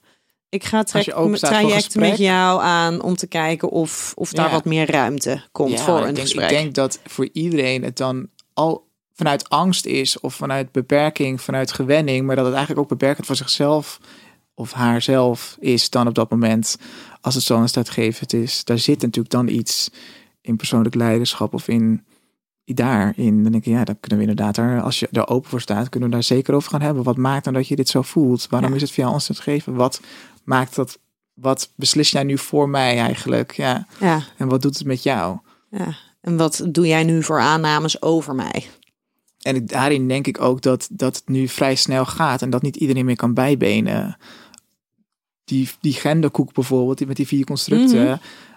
[0.51, 4.53] ik ga voor traject met jou aan om te kijken of, of daar Ja.
[4.53, 6.51] wat meer ruimte komt Ja, voor een denk, gesprek.
[6.51, 8.90] Ik denk dat voor iedereen het dan al
[9.21, 13.37] vanuit angst is of vanuit beperking, vanuit gewenning, maar dat het eigenlijk ook beperkend voor
[13.37, 14.01] zichzelf
[14.55, 16.77] of haarzelf is dan op dat moment
[17.21, 18.65] als het zo aanstootgevend is.
[18.65, 19.91] Daar zit natuurlijk dan iets
[20.41, 22.05] in persoonlijk leiderschap of in
[22.65, 23.43] daarin.
[23.43, 25.89] Dan denk ik, ja, dan kunnen we inderdaad daar, als je er open voor staat,
[25.89, 27.03] kunnen we daar zeker over gaan hebben.
[27.03, 28.47] Wat maakt dan dat je dit zo voelt?
[28.51, 28.75] Waarom Ja.
[28.77, 29.77] is het voor jou aanstootgevend?
[29.77, 30.01] Wat
[30.45, 30.99] maakt dat?
[31.35, 33.53] Wat beslis jij nu voor mij eigenlijk?
[33.57, 33.87] Ja.
[34.01, 35.39] ja, En wat doet het met jou?
[35.71, 35.95] ja.
[36.21, 38.67] En wat doe jij nu voor aannames over mij?
[39.41, 42.63] En ik- daarin denk ik ook dat, dat het nu vrij snel gaat en dat
[42.63, 44.17] niet iedereen meer kan bijbenen.
[45.45, 48.05] Die, die genderkoek bijvoorbeeld, die met die vier constructen.
[48.05, 48.17] Mhm.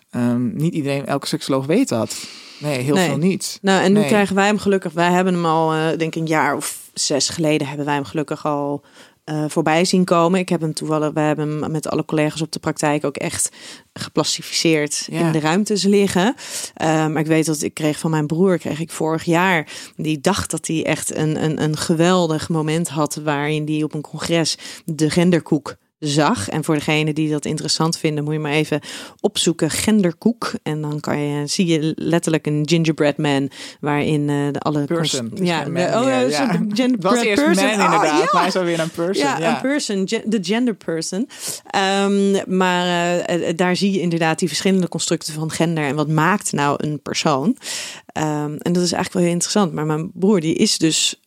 [0.10, 2.28] ehm, niet iedereen, elke seksoloog weet dat.
[2.60, 3.08] Nee, heel Nee.
[3.08, 3.60] veel niet.
[3.62, 4.08] Nou, en nu Nee.
[4.08, 4.94] krijgen wij hem gelukkig.
[4.94, 8.04] Wij hebben hem al, eh, denk ik, een jaar of zes geleden hebben wij hem
[8.04, 8.84] gelukkig al
[9.24, 10.40] eh, voorbij zien komen.
[10.40, 13.50] Ik heb hem toevallig, we hebben hem met alle collega's op de praktijk ook echt
[13.94, 15.20] geplastificeerd Ja.
[15.20, 16.36] in de ruimtes liggen.
[16.74, 20.20] Eh, maar ik weet dat ik kreeg van mijn broer, kreeg ik vorig jaar, die
[20.22, 24.58] dacht dat hij echt een, een, een geweldig moment had waarin hij op een congres
[24.86, 26.50] de genderkoek zag.
[26.50, 28.80] En voor degene die dat interessant vinden, moet je maar even
[29.20, 30.54] opzoeken genderkoek.
[30.64, 33.50] En dan kan je, zie je letterlijk een gingerbread man
[33.80, 34.86] waarin eh, de alle...
[34.86, 35.30] Person.
[35.34, 37.66] Dus Ja, de, man oh, ja, de gingerbread eerst person.
[37.66, 38.30] man Oh, inderdaad, ja.
[38.32, 39.28] maar hij is alweer een person.
[39.28, 41.30] Ja, Ja, een person, de gender person.
[41.70, 46.08] Ehm, maar eh, eh, daar zie je inderdaad die verschillende constructen van gender en wat
[46.08, 47.58] maakt nou een persoon.
[48.06, 49.74] Ehm, en dat is eigenlijk wel heel interessant.
[49.74, 51.22] Maar mijn broer die is dus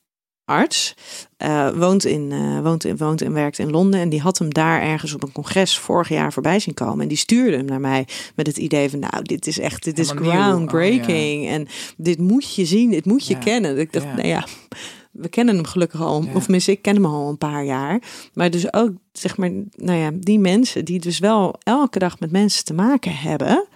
[0.46, 0.94] arts,
[1.36, 4.00] eh, woont, in, eh, woont, in, woont en werkt in Londen.
[4.00, 7.00] En die had hem daar ergens op een congres vorig jaar voorbij zien komen.
[7.00, 9.98] En die stuurde hem naar mij met het idee van, nou, dit is echt, dit
[9.98, 10.22] is nieuw.
[10.30, 11.48] groundbreaking.
[11.48, 11.66] En
[11.96, 13.40] dit moet je zien, dit moet je Ja.
[13.40, 13.78] kennen.
[13.78, 14.14] Ik dacht, Ja.
[14.14, 14.46] nou ja,
[15.10, 18.02] we kennen hem gelukkig al, of tenminste, ik ken hem al een paar jaar.
[18.34, 22.30] Maar dus ook, zeg maar, nou ja, die mensen die dus wel elke dag met
[22.30, 23.66] mensen te maken hebben,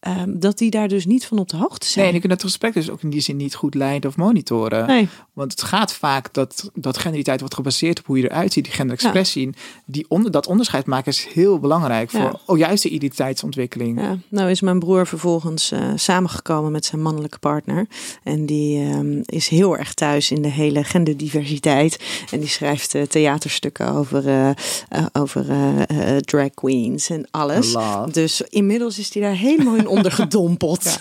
[0.00, 1.98] ehm, dat die daar dus niet van op de hoogte zijn.
[1.98, 4.16] Nee, en je kunt het gesprek dus ook in die zin niet goed leiden of
[4.16, 4.86] monitoren.
[4.86, 5.08] Nee.
[5.32, 8.72] Want het gaat vaak dat, dat genderiteit wordt gebaseerd op hoe je eruit ziet, die
[8.72, 9.50] genderexpressie.
[9.84, 12.40] Die onder, dat onderscheid maken is heel belangrijk voor Ja.
[12.46, 14.00] oh, juist de identiteitsontwikkeling.
[14.00, 17.86] Ja, nou is mijn broer vervolgens eh, samengekomen met zijn mannelijke partner.
[18.22, 21.98] En die ehm, is heel erg thuis in de hele genderdiversiteit.
[22.30, 25.46] En die schrijft eh, theaterstukken over, eh, over
[26.20, 27.72] drag queens en alles.
[27.72, 28.10] Love.
[28.10, 30.96] Dus inmiddels is hij daar helemaal in ondergedompeld.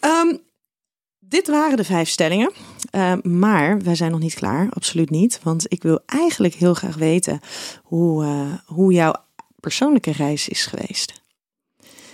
[0.00, 0.36] Ehm,
[1.18, 2.52] dit waren de vijf stellingen.
[2.90, 5.40] Ehm, maar wij zijn nog niet klaar, absoluut niet.
[5.42, 7.40] Want ik wil eigenlijk heel graag weten
[7.82, 9.14] hoe, eh, hoe jouw
[9.60, 11.22] persoonlijke reis is geweest.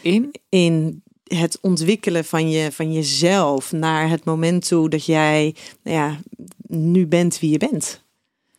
[0.01, 0.35] In?
[0.49, 6.21] In het ontwikkelen van, je, van jezelf naar het moment toe dat jij nou ja,
[6.67, 8.03] nu bent wie je bent.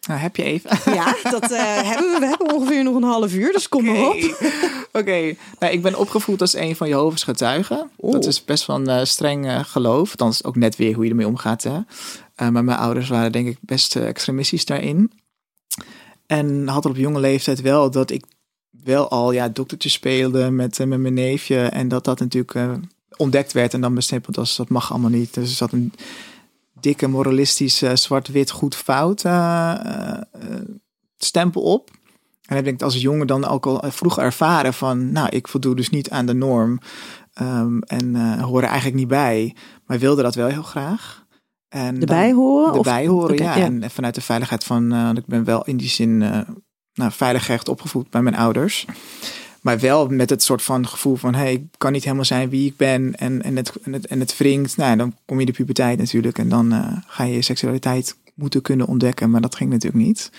[0.07, 0.93] Nou, heb je even.
[0.93, 2.19] Ja, dat eh, hebben we.
[2.19, 4.15] We hebben ongeveer nog een half uur, dus kom maar op.
[5.01, 7.89] Oké, nou, ik ben opgevoed als een van Jehovah's getuigen.
[7.97, 10.15] Dat is best wel een eh, streng eh, geloof.
[10.15, 11.63] Dan is het ook net weer hoe je ermee omgaat.
[11.63, 11.79] Hè?
[12.49, 15.11] Maar mijn ouders waren denk ik best extremistisch daarin.
[16.25, 18.25] En had op jonge leeftijd wel dat ik
[18.83, 21.57] wel al ja, doktertje speelde met, met mijn neefje.
[21.57, 22.79] En dat dat natuurlijk
[23.17, 25.33] ontdekt werd en dan bestempeld als dat mag allemaal niet.
[25.33, 25.93] Dus zat een
[26.81, 30.21] dikke moralistisch zwart-wit goed fout eh, eh,
[31.17, 31.89] stempel op.
[32.45, 35.89] En heb ik als jongen dan ook al vroeg ervaren van, nou, ik voldoe dus
[35.89, 36.79] niet aan de norm.
[37.33, 39.55] ehm, en eh hoor er eigenlijk niet bij.
[39.85, 41.25] Maar wilde dat wel heel graag.
[41.69, 42.71] En Erbij horen?
[42.71, 43.55] of- erbij horen, ja.
[43.55, 46.39] En vanuit de veiligheid van, ik ben wel in die zin eh,
[46.93, 48.85] nou, veilig echt opgevoed bij mijn ouders.
[49.61, 52.69] Maar wel met het soort van gevoel van, hey, ik kan niet helemaal zijn wie
[52.69, 53.15] ik ben.
[53.15, 54.77] En, en, het, en, het, en het wringt.
[54.77, 56.37] Nou, dan kom je de puberteit natuurlijk.
[56.37, 59.29] En dan eh, ga je je seksualiteit moeten kunnen ontdekken.
[59.29, 60.31] Maar dat ging natuurlijk niet.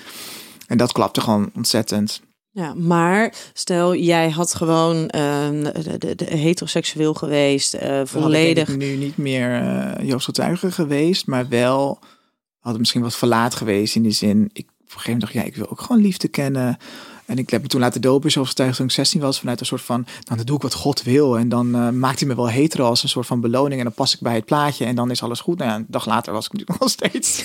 [0.66, 2.22] En dat klapte gewoon ontzettend.
[2.50, 8.68] Ja, maar stel jij had gewoon ehm, de, de, de heteroseksueel geweest, eh, volledig.
[8.68, 11.98] ik nu niet meer uh, Joost Getuige geweest, maar wel
[12.58, 14.50] had misschien wat verlaat geweest in die zin.
[14.52, 16.78] Ik op een gegeven moment dacht, ja, ik wil ook gewoon liefde kennen.
[17.32, 19.82] En ik heb me toen laten dopen, zoals toen ik 16 was, vanuit een soort
[19.82, 21.38] van, nou, dan doe ik wat God wil.
[21.38, 23.78] En dan uh, maakt hij me wel hetero als een soort van beloning.
[23.78, 25.58] En dan pas ik bij het plaatje en dan is alles goed.
[25.58, 27.44] Nou een dag later was ik natuurlijk nog steeds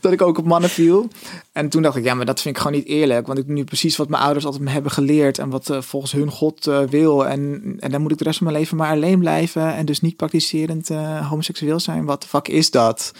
[0.00, 1.08] dat ik ook op mannen viel.
[1.52, 3.26] En toen dacht ik, ja, maar dat vind ik gewoon niet eerlijk.
[3.26, 5.38] Want ik doe nu precies wat mijn ouders altijd me hebben geleerd.
[5.38, 7.26] En wat uh, volgens hun God uh, wil.
[7.26, 9.74] En, en dan moet ik de rest van mijn leven maar alleen blijven.
[9.74, 10.88] En dus niet praktiserend
[11.28, 12.04] homoseksueel zijn.
[12.04, 13.12] Wat de fuck is dat?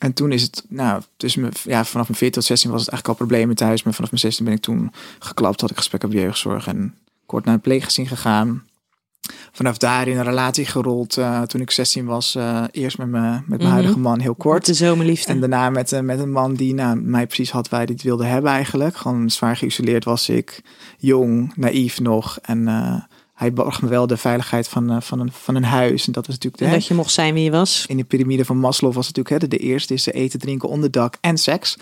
[0.00, 2.90] En toen is het, nou, tussen me, ja, vanaf mijn 14 tot 16 was het
[2.90, 3.82] eigenlijk al problemen thuis.
[3.82, 6.94] Maar vanaf mijn 16 ben ik toen geklapt, had ik gesprek op jeugdzorg en
[7.26, 8.62] kort naar een pleeggezin gegaan.
[9.52, 12.36] Vanaf daar in een relatie gerold uh, toen ik 16 was.
[12.36, 13.66] Uh, eerst met, me, met mijn mm -hmm.
[13.66, 14.66] huidige man heel kort.
[14.66, 15.32] De zomerliefde.
[15.32, 18.02] En daarna met, uh, met een man die nou, mij precies had waar hij het
[18.02, 18.96] wilde hebben eigenlijk.
[18.96, 20.62] Gewoon zwaar geïsoleerd was ik.
[20.98, 22.38] Jong, naïef nog.
[22.42, 22.68] En
[23.40, 26.06] hij borg me wel de veiligheid van, uh, van, een, van een huis.
[26.06, 26.62] En dat is natuurlijk.
[26.62, 27.84] De, en dat je mocht zijn wie je was.
[27.88, 30.68] In de piramide van Maslow was het natuurlijk hè, de, de eerste is eten, drinken,
[30.68, 31.76] onderdak en seks.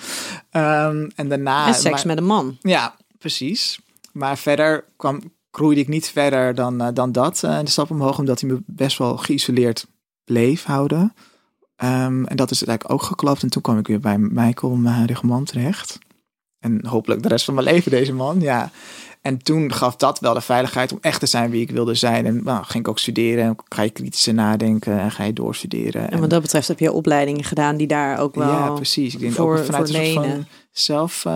[0.52, 1.66] Um, en daarna.
[1.66, 2.56] En seks maar, met een man.
[2.60, 3.78] Ja, precies.
[4.12, 7.42] Maar verder kwam, groeide ik niet verder dan, uh, dan dat.
[7.44, 9.86] Uh, de stap omhoog, omdat hij me best wel geïsoleerd
[10.24, 11.14] bleef houden.
[11.82, 13.42] Um, en dat is eigenlijk ook geklapt.
[13.42, 15.98] En toen kwam ik weer bij Michael, mijn huidige man, terecht.
[16.58, 18.70] En hopelijk de rest van mijn leven deze man, ja.
[19.22, 22.26] En toen gaf dat wel de veiligheid om echt te zijn wie ik wilde zijn.
[22.26, 23.44] En nou, ging ik ook studeren.
[23.44, 26.10] En ga je kritischer nadenken en ga je doorstuderen.
[26.10, 29.14] En wat dat betreft heb je opleidingen gedaan die daar ook wel Ja, precies.
[29.14, 31.26] Ik denk voor, ook vanuit van zelf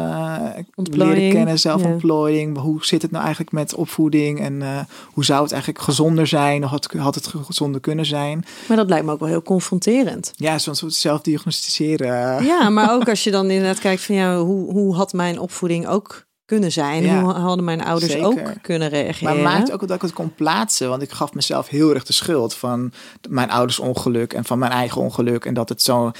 [0.74, 2.58] Ontplooiing, leren kennen, zelfontplooiing.
[2.58, 6.64] Hoe zit het nou eigenlijk met opvoeding en eh, hoe zou het eigenlijk gezonder zijn?
[6.64, 8.44] Of had, had het gezonder kunnen zijn?
[8.68, 10.32] Maar dat lijkt me ook wel heel confronterend.
[10.36, 12.44] Ja, zo'n soort zelfdiagnosticeren.
[12.44, 15.86] Ja, maar ook als je dan inderdaad kijkt van ja, hoe, hoe had mijn opvoeding
[15.86, 17.02] ook kunnen zijn?
[17.02, 18.26] Ja, hoe hadden mijn ouders zeker.
[18.26, 19.34] ook kunnen reageren?
[19.34, 20.88] Maar maakt ook dat ik het kon plaatsen.
[20.88, 22.92] Want ik gaf mezelf heel erg de schuld van
[23.28, 25.44] mijn ouders ongeluk en van mijn eigen ongeluk.
[25.44, 26.12] En dat het zo'n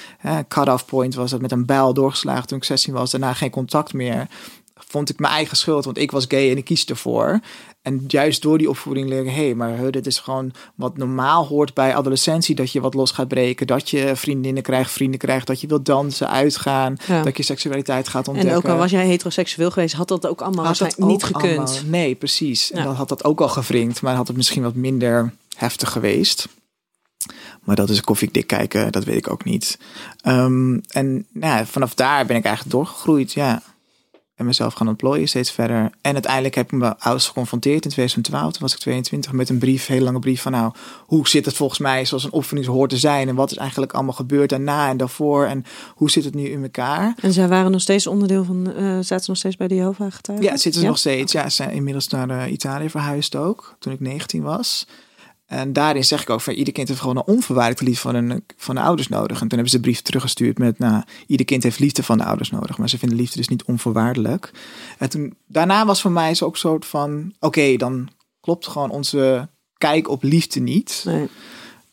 [0.48, 3.10] cut-off point was dat met een bijl doorgeslagen toen ik 16 was.
[3.10, 4.26] Daarna geen contact meer.
[4.92, 7.40] Vond ik mijn eigen schuld, want ik was gay en ik kies ervoor.
[7.82, 11.74] En juist door die opvoeding leren, hé, hey, maar dit is gewoon wat normaal hoort
[11.74, 12.54] bij adolescentie.
[12.54, 15.84] Dat je wat los gaat breken, dat je vriendinnen krijgt, vrienden krijgt, dat je wilt
[15.86, 17.22] dansen, uitgaan, Ja.
[17.22, 18.52] dat je seksualiteit gaat ontdekken.
[18.54, 21.44] en ook al was jij heteroseksueel geweest, had dat ook allemaal Had dat niet gekund.
[21.58, 22.70] allemaal- nee, precies.
[22.70, 26.48] En dan had dat ook al gevringd, maar had het misschien wat minder heftig geweest.
[27.64, 29.78] Maar dat is koffiedik kijken, dat weet ik ook niet.
[30.20, 33.62] Ehm, en nou, ja, vanaf daar ben ik eigenlijk doorgegroeid, ja.
[34.42, 35.90] En mezelf gaan ontplooien steeds verder.
[36.00, 38.52] En uiteindelijk heb ik mijn ouders geconfronteerd in 2012.
[38.52, 40.72] Toen was ik 22 met een brief, een hele lange brief van nou,
[41.06, 43.28] hoe zit het volgens mij zoals een opvoeding hoort te zijn?
[43.28, 45.44] En wat is eigenlijk allemaal gebeurd daarna en daarvoor?
[45.44, 45.64] En
[45.94, 47.14] hoe zit het nu in elkaar?
[47.20, 50.12] En zij waren nog steeds onderdeel van, eh zaten ze nog steeds bij de Jehovah
[50.12, 50.46] getuigen?
[50.46, 51.32] Ja, zitten ze nog steeds.
[51.32, 54.86] Ja, ze zijn inmiddels naar eh, Italië verhuisd ook, toen ik 19 was.
[55.52, 58.44] En daarin zeg ik ook van ieder kind heeft gewoon een onvoorwaardelijke liefde van, een,
[58.56, 59.40] van de ouders nodig.
[59.40, 62.24] En toen hebben ze de brief teruggestuurd met, nou, ieder kind heeft liefde van de
[62.24, 64.50] ouders nodig, maar ze vinden liefde dus niet onvoorwaardelijk.
[64.98, 68.08] En toen, daarna was voor mij zo ook een soort van, oké, dan
[68.40, 69.48] klopt gewoon onze
[69.78, 71.02] kijk op liefde niet.
[71.06, 71.28] Nee.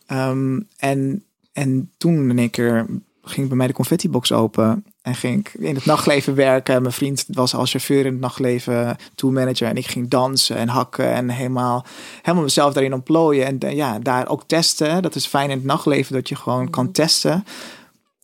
[0.05, 2.86] Ehm, en, en toen in één keer
[3.22, 4.86] ging bij mij de confettibox open.
[5.01, 6.81] En ging ik in het nachtleven werken.
[6.81, 9.67] Mijn vriend was als chauffeur in het nachtleven, tourmanager.
[9.67, 11.85] En ik ging dansen en hakken en helemaal,
[12.21, 13.45] helemaal mezelf daarin ontplooien.
[13.45, 15.01] En eh, ja, daar ook testen.
[15.01, 17.45] Dat is fijn in het nachtleven, dat je gewoon kan testen.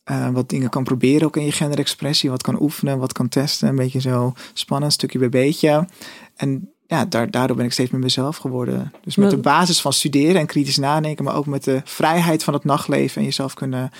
[0.04, 2.30] Eh, wat dingen kan proberen ook in je genderexpressie.
[2.30, 3.68] Wat kan oefenen, wat kan testen.
[3.68, 5.88] Een beetje zo spannend, stukje bij beetje.
[6.36, 8.92] En ja, daar, daardoor ben ik steeds meer mezelf geworden.
[9.04, 12.54] Dus met de basis van studeren en kritisch nadenken, maar ook met de vrijheid van
[12.54, 13.90] het nachtleven en jezelf kunnen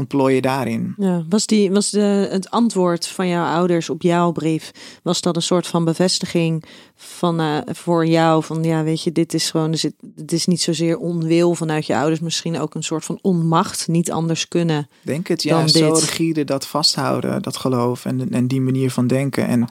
[0.00, 0.94] ontplooien daarin.
[0.96, 4.70] Ja, was, die, was de, het antwoord van jouw ouders op jouw brief,
[5.02, 8.44] was dat een soort van bevestiging van, eh, voor jou?
[8.44, 11.86] Van ja, weet je, dit is gewoon, dus het, het is niet zozeer onwil vanuit
[11.86, 14.88] je ouders, misschien ook een soort van onmacht, niet anders kunnen.
[15.02, 16.02] Denk het, ja, Dan zo dit.
[16.02, 19.46] rigide dat vasthouden, dat geloof en, en die manier van denken.
[19.46, 19.68] En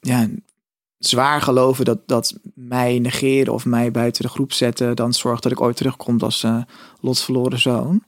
[0.00, 0.28] ja,
[0.98, 5.52] zwaar geloven dat, dat mij negeren of mij buiten de groep zetten, dan zorgt dat
[5.52, 6.62] ik ooit terugkom als eh
[7.00, 8.02] Lots verloren zoon.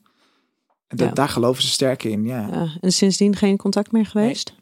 [0.87, 1.15] En dat, Ja.
[1.15, 2.49] Daar geloven ze sterk in, ja.
[2.53, 4.55] Ja, en sindsdien geen contact meer geweest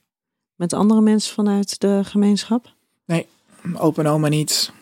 [0.56, 2.72] met andere mensen vanuit de gemeenschap?
[3.74, 4.72] Opa en oma niet.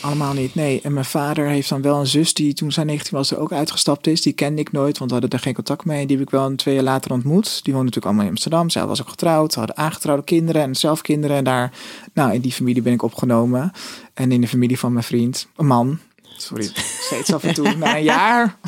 [0.00, 0.80] Allemaal niet, nee.
[0.80, 3.52] En mijn vader heeft dan wel een zus die toen zij 19 was er ook
[3.52, 4.22] uitgestapt is.
[4.22, 6.06] Die kende ik nooit, want we hadden daar geen contact mee.
[6.06, 7.44] Die heb ik wel een twee jaar later ontmoet.
[7.44, 8.70] Die woonde natuurlijk allemaal in Amsterdam.
[8.70, 9.52] Zij was ook getrouwd.
[9.52, 11.36] Ze hadden aangetrouwde kinderen en zelf kinderen.
[11.36, 11.72] En daar,
[12.14, 13.72] nou, in die familie ben ik opgenomen.
[14.14, 15.98] En in de familie van mijn vriend, een man.
[16.36, 16.70] Sorry,
[17.00, 18.58] steeds af en toe, na een jaar.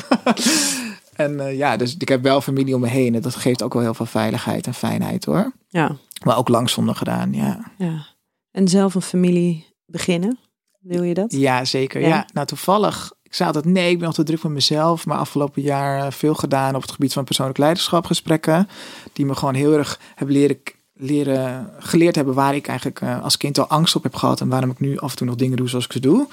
[1.19, 3.15] En eh, ja, dus ik heb wel familie om me heen.
[3.15, 5.53] En dat geeft ook wel heel veel veiligheid en fijnheid hoor.
[5.67, 7.71] Ja, Maar ook lang zonder gedaan, ja.
[7.77, 8.05] ja.
[8.51, 10.39] En zelf een familie beginnen,
[10.79, 11.31] wil je dat?
[11.31, 12.01] Ja, zeker.
[12.01, 12.07] Ja.
[12.07, 12.27] Ja.
[12.33, 13.13] nou toevallig.
[13.21, 15.05] Ik zei altijd nee, ik ben altijd druk met mezelf.
[15.05, 18.69] Maar afgelopen jaar eh, veel gedaan op het gebied van persoonlijk leiderschap gesprekken.
[19.13, 20.57] Die me gewoon heel erg hebben leren,
[20.93, 24.41] leren geleerd hebben waar ik eigenlijk eh, als kind al angst op heb gehad.
[24.41, 26.27] En waarom ik nu af en toe nog dingen doe zoals ik ze doe.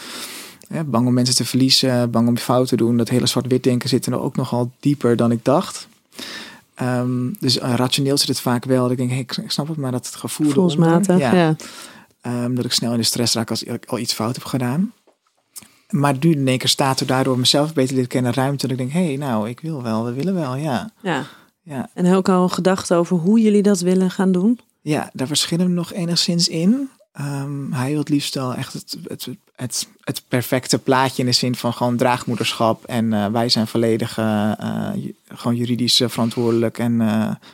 [0.69, 2.97] Hè, bang om mensen te verliezen, bang om je fout te doen.
[2.97, 5.89] Dat hele zwart-wit denken zit er ook nogal dieper dan ik dacht.
[6.75, 8.83] Ehm, dus eh, rationeel zit het vaak wel.
[8.83, 11.35] Dat ik denk, hey, ik snap het, maar dat het gevoel eronder, Gevoelsmatig, ja.
[11.35, 11.57] ja.
[12.21, 14.93] Ehm, dat ik snel in de stress raak als ik al iets fout heb gedaan.
[15.91, 18.67] Maar nu in één keer staat er daardoor mezelf beter leren kennen ruimte.
[18.67, 20.91] Dat ik denk, hé, hey, nou, ik wil wel, we willen wel, ja.
[21.03, 21.27] ja.
[21.63, 24.61] Ja, En ook al gedacht over hoe jullie dat willen gaan doen?
[24.83, 26.89] ja daar verschillen we nog enigszins in.
[27.17, 28.97] Ehm, hij wil het liefst wel echt het,
[29.57, 32.85] het, het, perfecte plaatje in de zin van gewoon draagmoederschap.
[32.85, 34.95] En eh, wij zijn volledig eh, eh,
[35.29, 37.01] gewoon juridisch verantwoordelijk en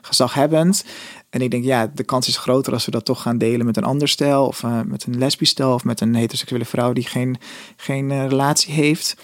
[0.00, 0.84] gezaghebbend.
[1.30, 3.76] En ik denk, ja, de kans is groter als we dat toch gaan delen met
[3.76, 4.46] een ander stel.
[4.46, 5.74] Of met een lesbisch stel.
[5.74, 7.36] Of met een heteroseksuele vrouw die geen,
[7.76, 9.16] geen relatie heeft.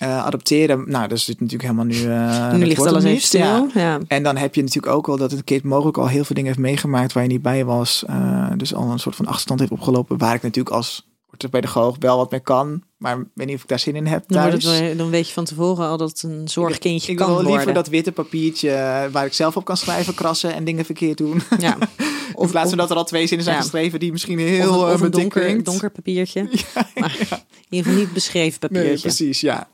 [0.00, 2.10] Eh, adopteren, nou, dat zit natuurlijk helemaal nu...
[2.10, 3.38] eh, nu ligt alles even.
[3.38, 3.66] Ja.
[3.66, 3.82] stil.
[3.82, 3.98] Ja.
[4.08, 6.50] En dan heb je natuurlijk ook wel dat het kind mogelijk al heel veel dingen
[6.50, 8.04] heeft meegemaakt waar je niet bij was.
[8.06, 10.18] Eh, dus al een soort van achterstand heeft opgelopen.
[10.18, 12.82] Waar ik natuurlijk als orthopedagoog wel wat mee kan.
[12.96, 14.64] Maar ik weet niet of ik daar zin in heb Dan, thuis.
[14.64, 17.54] het wel- dan weet je van tevoren al dat een zorgkindje ik kan wil liever
[17.54, 17.74] worden.
[17.74, 21.42] dat witte papiertje waar ik zelf op kan schrijven, krassen en dingen verkeerd doen.
[21.58, 21.76] Ja.
[22.34, 23.62] Of plaats van dat er al twee zinnen zijn Ja.
[23.62, 26.42] geschreven die misschien heel of, een- of een bedik donker, donker papiertje.
[26.94, 29.06] Maar in ieder geval niet beschreven Nee, papiertje.
[29.08, 29.68] precies, ja.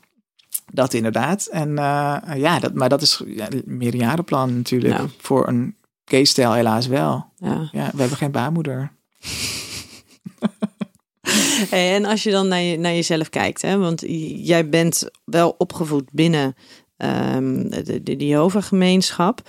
[0.73, 1.45] Dat inderdaad.
[1.45, 7.25] En eh, ja, dat, maar dat is ja, meerjarenplan natuurlijk voor een Kees-stijl helaas wel.
[7.37, 7.69] Ja.
[7.71, 8.91] Ja, we hebben geen baarmoeder.
[11.69, 14.03] Hey, en als je dan naar, je, naar jezelf kijkt, hè, want
[14.35, 16.55] jij bent wel opgevoed binnen
[16.97, 19.41] ehm, de, de, de Jehovah-gemeenschap.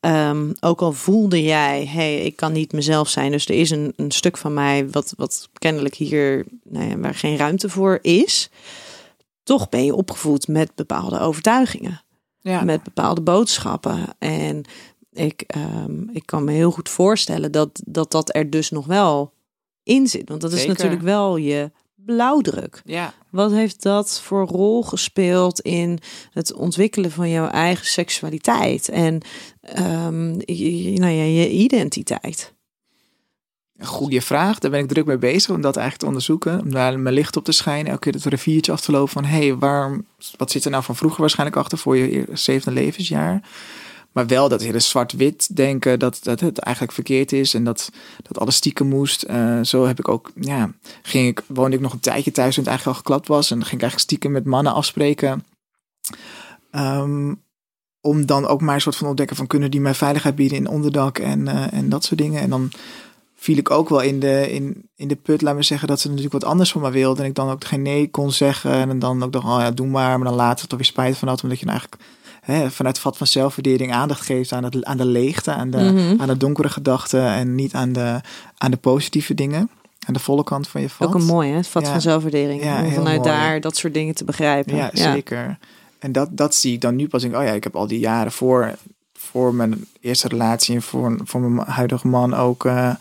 [0.00, 3.92] Ehm, ook al voelde jij, hey, ik kan niet mezelf zijn, dus er is een,
[3.96, 8.50] een stuk van mij wat, wat kennelijk hier, nou ja, waar geen ruimte voor is.
[9.46, 12.02] Toch ben je opgevoed met bepaalde overtuigingen
[12.40, 13.98] Ja, met bepaalde boodschappen.
[14.18, 14.64] En
[15.12, 19.32] ik, ehm, ik kan me heel goed voorstellen dat, dat dat er dus nog wel
[19.82, 20.28] in zit.
[20.28, 22.82] Want dat is natuurlijk wel je blauwdruk.
[22.84, 23.14] ja.
[23.30, 25.98] Wat heeft dat voor rol gespeeld in
[26.30, 29.20] het ontwikkelen van jouw eigen seksualiteit en
[29.60, 32.54] ehm, je- nou ja, je identiteit?
[33.80, 34.58] Goede vraag.
[34.58, 36.60] Daar ben ik druk mee bezig om dat eigenlijk te onderzoeken.
[36.60, 37.86] Om daar mijn licht op te schijnen.
[37.86, 39.24] Elke keer het riviertje af te lopen van...
[39.24, 40.06] hé, hey, waarom,
[40.36, 43.40] wat zit er nou van vroeger waarschijnlijk achter voor je zevende levensjaar?
[44.12, 47.54] Maar wel dat hele zwart-wit denken dat, dat het eigenlijk verkeerd is...
[47.54, 47.90] en dat,
[48.22, 49.22] dat alles stiekem moest.
[49.22, 50.72] Eh, zo heb ik ook, ja,
[51.02, 53.50] ging ik, woonde ik nog een tijdje thuis toen het eigenlijk al geklapt was...
[53.50, 55.44] en dan ging ik eigenlijk stiekem met mannen afspreken...
[56.70, 57.32] Ehm,
[58.00, 60.68] om dan ook maar een soort van ontdekken van kunnen die mij veiligheid bieden in
[60.68, 62.40] onderdak en, eh, en dat soort dingen.
[62.40, 62.70] En dan
[63.36, 66.06] viel ik ook wel in de, in, in de put, laat me zeggen, dat ze
[66.08, 67.22] natuurlijk wat anders van me wilden.
[67.24, 68.72] En ik dan ook geen nee kon zeggen.
[68.72, 70.18] En dan ook dacht, oh ja, doe maar.
[70.18, 72.10] Maar dan later toch weer spijt van had, omdat je nou eigenlijk
[72.40, 75.78] hè, vanuit het vat van zelfwaardering aandacht geeft aan, het, aan de leegte, aan de,
[75.78, 76.20] Mhm.
[76.20, 78.20] aan de donkere gedachten en niet aan de,
[78.56, 79.70] aan de positieve dingen.
[80.06, 81.08] Aan de volle kant van je vat.
[81.08, 81.56] Ook een mooi, hè?
[81.56, 81.90] Het vat Ja.
[81.90, 82.62] van zelfwaardering.
[82.62, 83.28] Ja, om vanuit mooi.
[83.30, 84.76] daar dat soort dingen te begrijpen.
[84.76, 85.58] Ja, zeker.
[85.98, 87.22] En dat, dat zie ik dan nu pas.
[87.22, 88.74] Denk, ik, oh ja, ik heb al die jaren voor,
[89.36, 92.94] voor mijn eerste relatie en voor, voor mijn huidige man ook eh,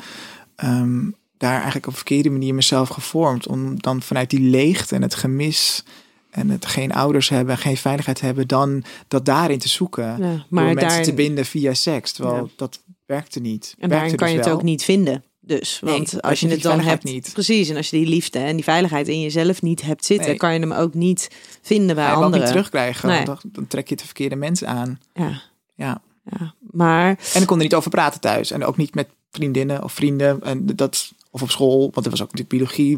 [0.55, 3.47] ehm, daar eigenlijk op een verkeerde manier mezelf gevormd.
[3.47, 5.83] Om dan vanuit die leegte en het gemis
[6.29, 10.05] en het geen ouders hebben, geen veiligheid hebben, dan dat daarin te zoeken.
[10.19, 12.11] Ja, Maar door mensen te binden via seks.
[12.11, 12.49] Terwijl Ja.
[12.55, 13.75] dat werkte niet.
[13.79, 14.55] En daarin kan dus je het wel.
[14.55, 15.23] ook niet vinden.
[15.39, 18.39] Dus, want als als je het dan hebt, niet- precies, en als je die liefde
[18.39, 20.37] en die veiligheid in jezelf niet hebt zitten, Nee.
[20.37, 21.29] kan je hem ook niet
[21.61, 22.39] vinden bij anderen.
[22.39, 23.09] niet terugkrijgen.
[23.09, 23.25] Nee.
[23.25, 24.99] Want dan, dan trek je de verkeerde mensen aan.
[25.13, 25.41] Ja,
[25.75, 26.01] Ja.
[26.25, 28.51] Ja, maar En ik kon er niet over praten thuis.
[28.51, 30.43] En ook niet met vriendinnen of vrienden.
[30.43, 32.97] En dat, of op school, want er was ook natuurlijk biologie.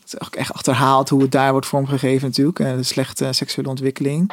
[0.00, 2.58] Het is ook echt achterhaald hoe het daar wordt vormgegeven natuurlijk.
[2.58, 4.30] Eh, De slechte seksuele ontwikkeling.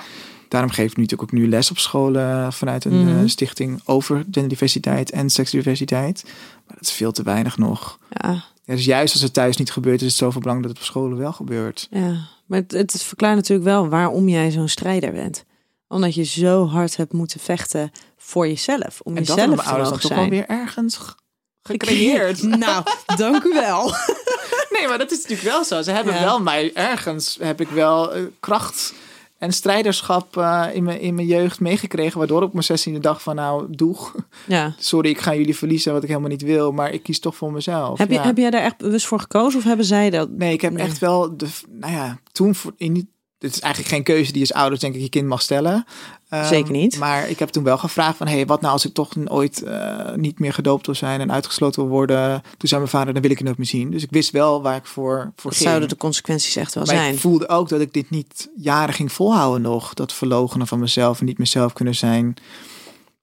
[0.50, 3.18] Daarom geef ik nu natuurlijk ook nu les op scholen vanuit een Mhm.
[3.18, 6.24] eh, stichting over genderdiversiteit en seksdiversiteit.
[6.68, 8.00] Maar dat is veel te weinig nog.
[8.10, 10.80] ja, Ja, dus juist als het thuis niet gebeurt, is het zoveel belang dat het
[10.80, 11.88] op scholen wel gebeurt.
[11.92, 12.28] ja.
[12.46, 15.46] Maar het, het verklaart natuurlijk wel waarom jij zo'n strijder bent.
[15.88, 19.00] Omdat je zo hard hebt moeten vechten voor jezelf.
[19.04, 20.30] Om En dat jezelf hebben mijn te ouders toch zijn.
[20.30, 21.14] weer ergens ge-
[21.62, 22.42] gecreëerd.
[22.44, 22.84] nou,
[23.18, 23.92] dank u wel.
[24.70, 25.82] Nee, maar dat is natuurlijk wel zo.
[25.82, 26.20] Ze hebben Ja.
[26.24, 28.94] wel mij ergens heb ik wel eh, kracht
[29.38, 32.18] en strijderschap eh, in, mijn, in mijn jeugd meegekregen.
[32.18, 34.16] Waardoor ik op mijn 16e dag van nou, doeg.
[34.48, 34.74] Ja.
[34.80, 36.72] Sorry, ik ga jullie verliezen wat ik helemaal niet wil.
[36.72, 37.98] Maar ik kies toch voor mezelf.
[37.98, 38.24] Heb, je, Ja.
[38.24, 40.30] heb jij daar echt bewust voor gekozen of hebben zij dat?
[40.30, 40.86] Nee, ik heb Nee.
[40.86, 44.42] echt wel, de, nou ja, toen voor, in die, dit is eigenlijk geen keuze die
[44.42, 45.86] als ouders denk ik je kind mag stellen.
[46.30, 46.98] Ehm, Zeker niet.
[46.98, 50.14] Maar ik heb toen wel gevraagd van, hey, wat nou als ik toch ooit eh,
[50.16, 52.42] niet meer gedoopt wil zijn en uitgesloten wil worden.
[52.58, 53.92] Toen zei mijn vader, dan wil ik je nooit meer zien.
[53.92, 55.70] Dus ik wist wel waar ik voor, voor Dat ging.
[55.70, 57.14] zouden de consequenties echt wel Maar zijn.
[57.14, 59.94] ik voelde ook dat ik dit niet jaren ging volhouden nog.
[59.94, 62.34] Dat verlogenen van mezelf en niet mezelf kunnen zijn.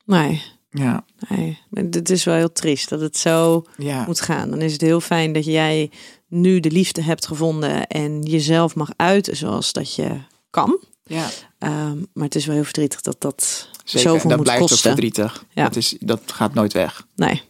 [0.04, 1.58] Nee, Ja, nee.
[1.70, 4.04] Het is wel heel triest dat het zo ja.
[4.06, 4.50] moet gaan.
[4.50, 5.90] Dan is het heel fijn dat jij
[6.34, 10.10] nu de liefde hebt gevonden en jezelf mag uiten zoals dat je
[10.50, 10.78] kan.
[11.04, 11.28] ja.
[11.58, 14.10] Ehm, maar het is wel heel verdrietig dat dat Zeker.
[14.10, 14.90] zoveel dat moet blijft kosten.
[14.90, 15.44] ook verdrietig.
[15.54, 15.62] Ja.
[15.64, 17.06] Dat, is, dat gaat nooit weg.
[17.16, 17.42] Nee,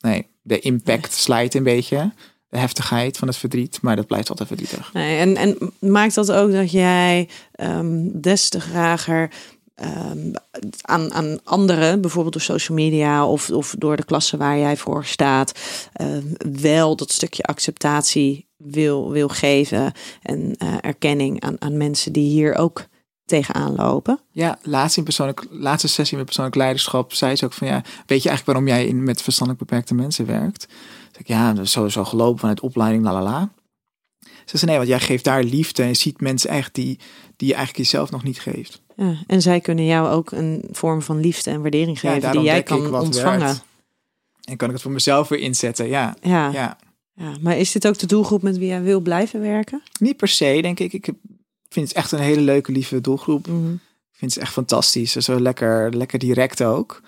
[0.00, 2.12] Nee, de impact slijt een beetje.
[2.48, 3.78] De heftigheid van het verdriet.
[3.82, 4.92] Maar dat blijft altijd verdrietig.
[4.92, 5.18] nee.
[5.18, 9.30] En, en maakt dat ook dat jij ehm, des te grager
[9.76, 10.32] ehm,
[10.80, 15.04] aan, aan anderen, bijvoorbeeld door social media of, of door de klasse waar jij voor
[15.04, 15.52] staat,
[15.92, 16.24] ehm,
[16.60, 22.54] wel dat stukje acceptatie wil, wil geven en eh, erkenning aan, aan mensen die hier
[22.54, 22.86] ook
[23.24, 24.20] tegenaan lopen.
[24.30, 28.22] Ja, laatst in persoonlijk, laatste sessie met persoonlijk leiderschap zei ze ook van ja, weet
[28.22, 30.68] je eigenlijk waarom jij in, met verstandelijk beperkte mensen werkt?
[31.24, 33.50] Ja, dat is sowieso gelopen vanuit opleiding, la la la.
[34.46, 36.98] Ze zei nee, want jij geeft daar liefde en je ziet mensen echt die,
[37.36, 38.82] die je eigenlijk jezelf nog niet geeft.
[38.96, 42.42] Ja, en zij kunnen jou ook een vorm van liefde en waardering Ja, geven daarom
[42.42, 43.40] die jij kan wat ontvangen.
[43.40, 43.64] werkt.
[44.44, 45.88] En kan ik het voor mezelf weer inzetten?
[45.88, 46.78] Ja, Ja, ja.
[47.14, 47.36] ja.
[47.40, 49.82] maar is dit ook de doelgroep met wie jij wil blijven werken?
[50.00, 50.92] Niet per se, denk ik.
[50.92, 51.10] Ik
[51.68, 53.46] vind het echt een hele leuke, lieve doelgroep.
[53.46, 53.72] Mhm.
[53.72, 55.12] Ik vind ze echt fantastisch.
[55.12, 57.02] Zo lekker, lekker direct ook.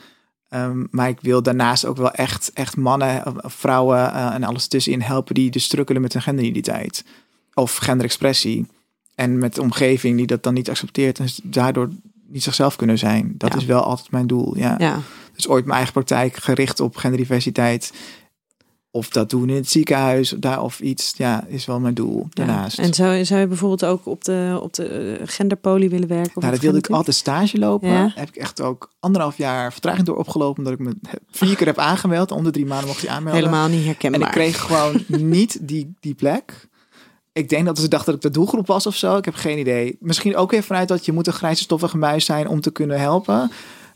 [0.49, 4.67] Ehm, maar ik wil daarnaast ook wel echt, echt mannen, of vrouwen eh, en alles
[4.67, 7.05] tussenin helpen die dus strukkelen met hun genderidentiteit.
[7.59, 8.67] Of genderexpressie.
[9.15, 11.89] En met de omgeving die dat dan niet accepteert en daardoor
[12.27, 13.35] niet zichzelf kunnen zijn.
[13.37, 13.59] Dat Ja.
[13.59, 14.57] is wel altijd mijn doel.
[14.59, 14.75] Ja.
[14.79, 14.99] Ja,
[15.35, 17.93] Dus ooit mijn eigen praktijk gericht op genderdiversiteit.
[18.91, 21.15] Of dat doen in het ziekenhuis daar of iets.
[21.17, 22.29] Ja, is wel mijn doel Ja.
[22.31, 22.79] daarnaast.
[22.79, 24.85] En zou, zou je bijvoorbeeld ook op de, op de
[25.21, 26.37] eh, genderpolie willen werken?
[26.37, 28.13] Of Nou, dat wilde ik altijd stage lopen.
[28.15, 30.59] Heb ik echt ook anderhalf jaar vertraging door opgelopen.
[30.65, 30.97] Omdat ik me
[31.31, 32.31] vier keer heb aangemeld.
[32.31, 33.41] Om de drie maanden mocht je aanmelden.
[33.43, 34.21] Helemaal niet En herkenbaar.
[34.21, 36.67] ik kreeg gewoon niet die, die plek.
[37.33, 39.17] Ik denk dat ze dachten dat ik de doelgroep was of zo.
[39.17, 39.97] Ik heb geen idee.
[40.01, 43.01] Misschien ook weer vanuit dat je moet een grijze stoffige muis zijn om te kunnen
[43.01, 43.51] helpen.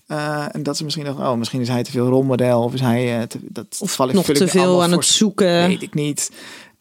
[0.07, 2.63] Eh, en dat ze misschien dachten, oh, misschien is hij te veel rolmodel.
[2.63, 5.07] Of is hij eh, te, dat Of val ik, nog te veel aan voor- het
[5.07, 5.67] zoeken.
[5.67, 6.31] Weet ik niet.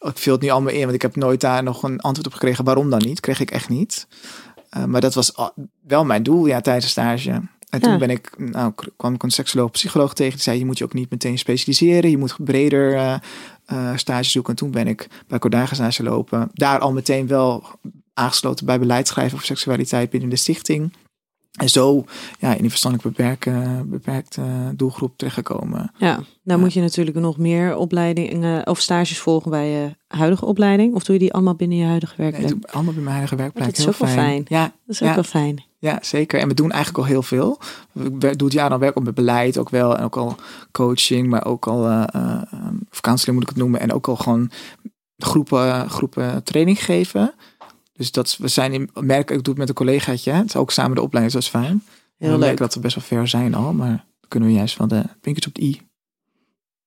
[0.00, 2.32] Ik vul het nu allemaal in, want ik heb nooit daar nog een antwoord op
[2.32, 2.64] gekregen.
[2.64, 3.20] Waarom dan niet?
[3.20, 4.06] Kreeg ik echt niet.
[4.68, 5.32] Eh, maar dat was
[5.86, 7.40] wel mijn doel ja, tijdens de stage.
[7.68, 10.32] En toen ben ik, nou, kwam ik een seksoloog, psycholoog tegen.
[10.32, 12.10] Die zei, je moet je ook niet meteen specialiseren.
[12.10, 13.20] Je moet breder
[13.66, 14.50] eh eh, stage zoeken.
[14.50, 16.50] En toen ben ik bij Cordaga stage lopen.
[16.52, 17.64] Daar al meteen wel
[18.14, 20.92] aangesloten bij beleidsschrijven over seksualiteit binnen de stichting.
[21.52, 22.04] En zo
[22.38, 24.42] ja, in die verstandelijk beperkte, beperkte
[24.76, 25.90] doelgroep terechtgekomen.
[25.98, 26.56] Ja, nou Ja.
[26.56, 30.94] moet je natuurlijk nog meer opleidingen of stages volgen bij je huidige opleiding.
[30.94, 32.52] Of doe je die allemaal binnen je huidige Nee, werkplek?
[32.60, 33.64] doe allemaal bij mijn eigen werkplek.
[33.64, 34.44] dat is Heel ook wel fijn.
[34.48, 35.14] Ja, dat is ook ja.
[35.14, 35.64] wel fijn.
[35.82, 36.40] Ja, zeker.
[36.40, 37.58] En we doen eigenlijk al heel veel.
[37.94, 39.96] Ik wer- doe het jaar dan werk op met beleid ook wel.
[39.96, 40.36] En ook al
[40.70, 42.04] coaching, maar ook al,
[42.90, 43.80] of counseling moet ik het noemen.
[43.80, 44.50] En ook al gewoon
[45.18, 47.34] groepen, groepen training geven.
[47.92, 50.30] Dus dat we zijn in, merk, ik doe het met een collegaatje.
[50.30, 50.36] hè.
[50.38, 51.82] Het is ook samen de opleiding, dus dat is fijn.
[52.18, 52.38] Heel we leuk.
[52.38, 53.72] merken dat we best wel ver zijn al.
[53.72, 53.88] Maar
[54.20, 55.80] dan kunnen we juist wel de vinkjes op de i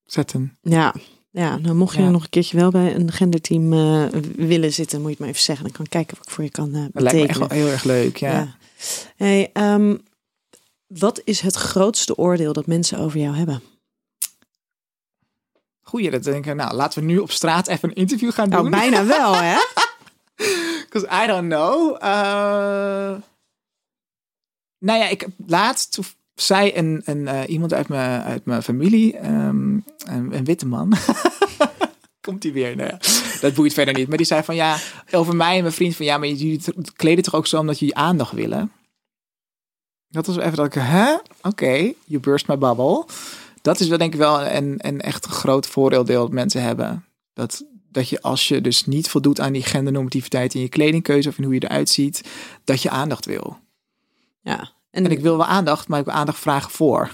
[0.06, 0.58] zetten.
[0.62, 0.94] Ja,
[1.30, 2.10] ja nou mocht je Ja.
[2.10, 5.42] nog een keertje wel bij een genderteam eh, willen zitten, moet je het maar even
[5.42, 5.66] zeggen.
[5.66, 7.48] Dan kan ik kijken wat ik voor je kan eh Dat lijkt me echt betekenen.
[7.50, 8.18] wel heel erg leuk.
[8.18, 8.32] Ja.
[8.32, 8.56] Ja.
[9.16, 9.98] Hey, ehm,
[10.88, 13.62] wat is het grootste oordeel dat mensen over jou hebben?
[15.82, 16.56] Goeie, dat denk ik.
[16.56, 18.70] Nou, laten we nu op straat even een interview gaan doen.
[18.70, 19.58] Nou, bijna wel, hè?
[20.86, 21.96] Because I don't know.
[21.96, 23.22] Uh,
[24.80, 26.00] nou ja, ik laatst
[26.36, 29.74] zei een, een, eh, iemand uit mijn, uit mijn familie, ehm,
[30.06, 30.94] een, een witte man.
[32.26, 32.76] Komt hij weer?
[32.76, 33.00] Nou ja,
[33.42, 34.08] dat boeit verder niet.
[34.08, 34.78] Maar die zei van ja,
[35.12, 36.62] over mij en mijn vriend van ja, maar jullie
[36.96, 38.72] kleden toch ook zo omdat jullie aandacht willen.
[40.08, 41.16] Dat was even dat ik, hè?
[41.42, 43.06] Oké, you burst my bubble.
[43.62, 47.06] Dat is wel denk ik wel een, een echt groot vooroordeel dat mensen hebben.
[47.34, 51.38] Dat, dat je als je dus niet voldoet aan die gendernormativiteit in je kledingkeuze of
[51.38, 52.22] in hoe je eruit ziet,
[52.64, 53.58] dat je aandacht wil.
[54.42, 54.72] Ja.
[54.90, 57.12] En ik wil wel aandacht, maar ik wil aandacht vragen voor.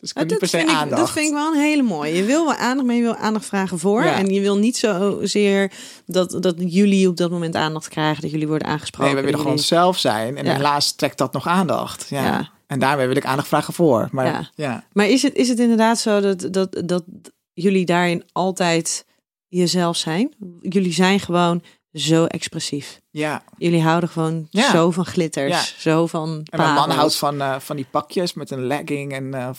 [0.00, 2.14] Dus ik niet per dat, se vind ik, dat vind ik wel een hele mooie.
[2.16, 4.04] Je wil wel aandacht, maar je wil aandacht vragen voor.
[4.04, 4.14] Ja.
[4.16, 5.72] En je wil niet zozeer
[6.06, 9.14] dat, dat jullie op dat moment aandacht krijgen, dat jullie worden aangesproken.
[9.14, 10.36] Nee, we willen dat gewoon zelf zijn.
[10.36, 10.52] En Ja.
[10.52, 12.06] helaas trekt dat nog aandacht.
[12.08, 12.24] Ja.
[12.24, 12.50] Ja.
[12.66, 14.08] En daarmee wil ik aandacht vragen voor.
[14.12, 14.50] Maar Ja.
[14.54, 14.84] ja.
[14.92, 17.04] Maar is het, is het inderdaad zo dat, dat, dat
[17.52, 19.04] jullie daarin altijd
[19.48, 20.34] jezelf zijn?
[20.60, 23.00] Jullie zijn gewoon zo expressief.
[23.10, 23.42] ja.
[23.58, 24.70] Jullie houden gewoon Ja.
[24.70, 25.80] zo van glitters, Ja.
[25.90, 29.34] zo van En mijn man houdt van, eh, van die pakjes met een legging en
[29.34, 29.50] eh,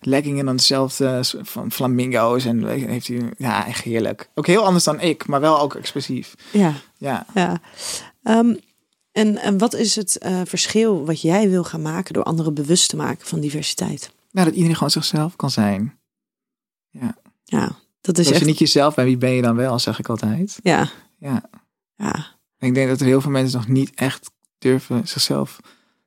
[0.00, 2.44] legging en dan hetzelfde soort van flamingo's.
[2.44, 4.28] En heeft hij, ja, echt heerlijk.
[4.34, 6.34] Ook heel anders dan ik, maar wel ook expressief.
[6.52, 7.26] Ja, Ja.
[7.34, 7.60] ja.
[8.22, 8.54] Ehm,
[9.12, 12.88] en, en wat is het eh, verschil wat jij wil gaan maken door anderen bewust
[12.88, 14.10] te maken van diversiteit?
[14.30, 15.98] Nou, dat iedereen gewoon zichzelf kan zijn.
[17.44, 18.44] Ja, dat is als echt...
[18.44, 20.58] je niet jezelf bent, wie ben je dan wel, zeg ik altijd.
[20.62, 21.42] Ja, Ja.
[21.96, 22.26] Ja,
[22.58, 25.60] En ik denk dat er heel veel mensen nog niet echt durven zichzelf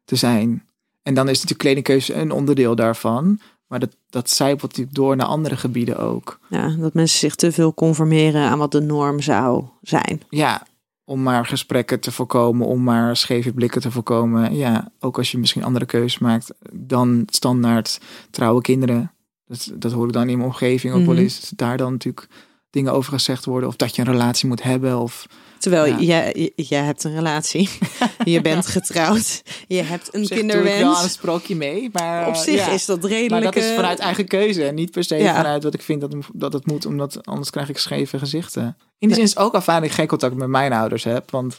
[0.05, 0.65] te zijn.
[1.03, 3.39] En dan is natuurlijk kledingkeuze een onderdeel daarvan.
[3.67, 6.39] Maar dat, dat zijpelt natuurlijk door naar andere gebieden ook.
[6.49, 10.21] ja, dat mensen zich te veel conformeren aan wat de norm zou zijn.
[10.29, 10.67] Ja,
[11.03, 14.55] om maar gesprekken te voorkomen, om maar scheve blikken te voorkomen.
[14.55, 17.99] Ja, ook als je misschien andere keuzes maakt dan standaard
[18.31, 19.11] trouwe kinderen.
[19.45, 21.23] Dat, dat hoor ik dan in mijn omgeving ook wel Mhm.
[21.23, 21.51] eens.
[21.55, 22.27] Daar dan natuurlijk
[22.69, 23.69] dingen over gezegd worden.
[23.69, 24.99] Of dat je een relatie moet hebben.
[24.99, 25.25] Of
[25.59, 25.99] Terwijl Ja.
[25.99, 27.69] jij, jij hebt een relatie,
[28.23, 31.11] je bent getrouwd, je hebt een doe ik wel een kinderwens.
[31.11, 31.89] sprookje mee.
[31.93, 32.71] Maar, Op eh, zich ja.
[32.71, 33.29] is dat redelijk...
[33.43, 34.65] Maar dat is vanuit eigen keuze.
[34.65, 35.35] En niet per se Ja.
[35.35, 36.85] vanuit wat ik vind dat, dat het moet.
[36.85, 38.77] Omdat anders krijg ik scheve gezichten.
[38.97, 41.31] In die zin is het ook dat ik geen contact met mijn ouders heb.
[41.31, 41.53] Want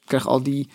[0.00, 0.68] ik krijg al die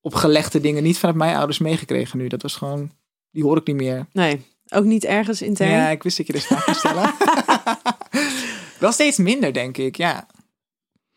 [0.00, 2.26] opgelegde dingen niet vanuit mijn ouders meegekregen nu.
[2.28, 2.90] Dat was gewoon...
[3.30, 4.06] Die hoor ik niet meer.
[4.12, 5.70] Nee, ook niet ergens intern.
[5.70, 7.14] Ja, ik wist dat je dit vraag stellen.
[8.78, 9.96] wel steeds minder, denk ik.
[9.96, 10.26] Ja.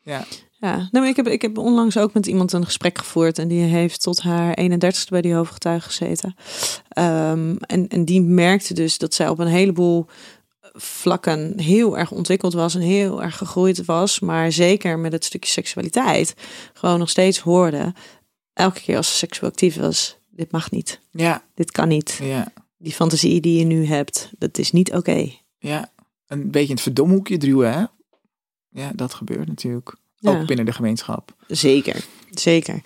[0.01, 0.25] Ja.
[0.65, 3.47] Ja, nou, maar ik, heb, ik heb onlangs ook met iemand een gesprek gevoerd en
[3.47, 6.35] die heeft tot haar 31ste bij die hoofdgetuige gezeten.
[6.89, 10.05] Ehm, en, en die merkte dus dat zij op een heleboel
[10.73, 15.51] vlakken heel erg ontwikkeld was en heel erg gegroeid was, maar zeker met het stukje
[15.51, 16.33] seksualiteit
[16.73, 17.93] gewoon nog steeds hoorde,
[18.53, 21.43] elke keer als ze seksueel actief was, dit mag niet, Ja.
[21.53, 22.19] dit kan niet.
[22.23, 22.51] Ja.
[22.77, 25.31] Die fantasie die je nu hebt, dat is niet oké.
[25.59, 25.91] Ja.
[26.27, 27.83] Een beetje in het verdomhoekje duwen, hè?
[28.69, 29.95] Ja, dat gebeurt natuurlijk.
[30.31, 30.39] Ja.
[30.39, 31.35] Ook binnen de gemeenschap.
[31.47, 32.81] Zeker, zeker.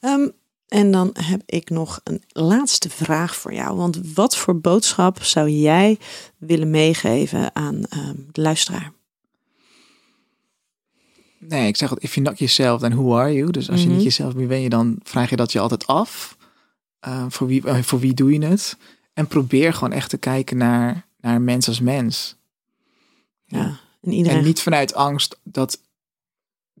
[0.00, 0.28] Ehm,
[0.68, 3.76] En dan heb ik nog een laatste vraag voor jou.
[3.76, 5.98] Want wat voor boodschap zou jij
[6.38, 8.92] willen meegeven aan ehm, de luisteraar?
[11.38, 13.50] Nee, ik zeg altijd, if you're not yourself, then who are you?
[13.50, 13.94] Dus als je Mhm.
[13.94, 16.36] niet jezelf meer bent, je dan vraag je dat je altijd af.
[17.08, 18.76] Uh, voor, wie, uh, voor wie doe je het?
[19.12, 22.36] En probeer gewoon echt te kijken naar, naar mens als mens.
[23.46, 24.38] Ja, en iedereen.
[24.38, 25.80] En niet vanuit angst dat.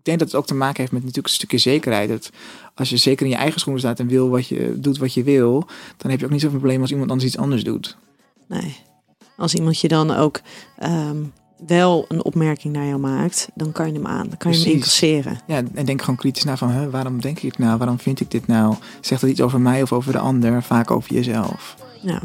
[0.04, 2.08] Ik denk dat het ook te maken heeft met natuurlijk een stukje zekerheid.
[2.08, 2.30] Dat
[2.74, 5.22] als je zeker in je eigen schoenen staat en wil wat je doet wat je
[5.22, 7.96] wil, dan heb je ook niet zoveel probleem als iemand anders iets anders doet.
[8.48, 8.76] Nee.
[9.36, 10.40] Als iemand je dan ook
[10.78, 11.16] ehm,
[11.66, 14.28] wel een opmerking naar jou maakt, dan kan je hem aan.
[14.28, 15.40] Dan kan je hem incasseren.
[15.46, 17.78] Ja, en denk gewoon kritisch na van, hè, waarom denk ik het nou?
[17.78, 18.74] Waarom vind ik dit nou?
[19.00, 20.62] Zegt dat iets over mij of over de ander?
[20.62, 21.76] Vaak over jezelf.
[22.02, 22.22] Ja.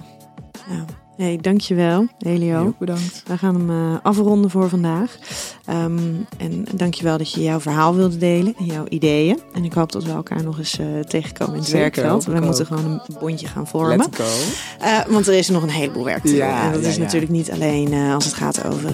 [0.70, 0.86] ja.
[1.20, 2.62] Hey, dankjewel, Helio.
[2.62, 3.24] Heel bedankt.
[3.26, 5.18] We gaan hem eh, afronden voor vandaag.
[5.66, 6.00] Ehm,
[6.38, 9.40] en dankjewel dat je jouw verhaal wilde delen en jouw ideeën.
[9.54, 12.26] En ik hoop dat we elkaar nog eens eh, tegenkomen in het Zeker, werkveld.
[12.26, 12.68] We moeten ook.
[12.68, 13.98] gewoon een bondje gaan vormen.
[13.98, 14.86] Let's go.
[14.86, 16.36] Eh, want er is nog een heleboel werk te doen.
[16.36, 17.02] Ja, en dat ja, is ja.
[17.02, 18.94] natuurlijk niet alleen als het gaat over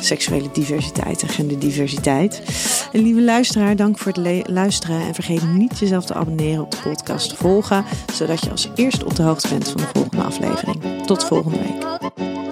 [0.00, 2.42] seksuele diversiteit en genderdiversiteit.
[2.92, 5.00] En lieve luisteraar, dank voor het luisteren.
[5.00, 7.84] En vergeet niet jezelf te abonneren op de podcast te volgen.
[8.12, 11.04] Zodat je als eerste op de hoogte bent van de volgende aflevering.
[11.06, 12.45] Tot volgende week.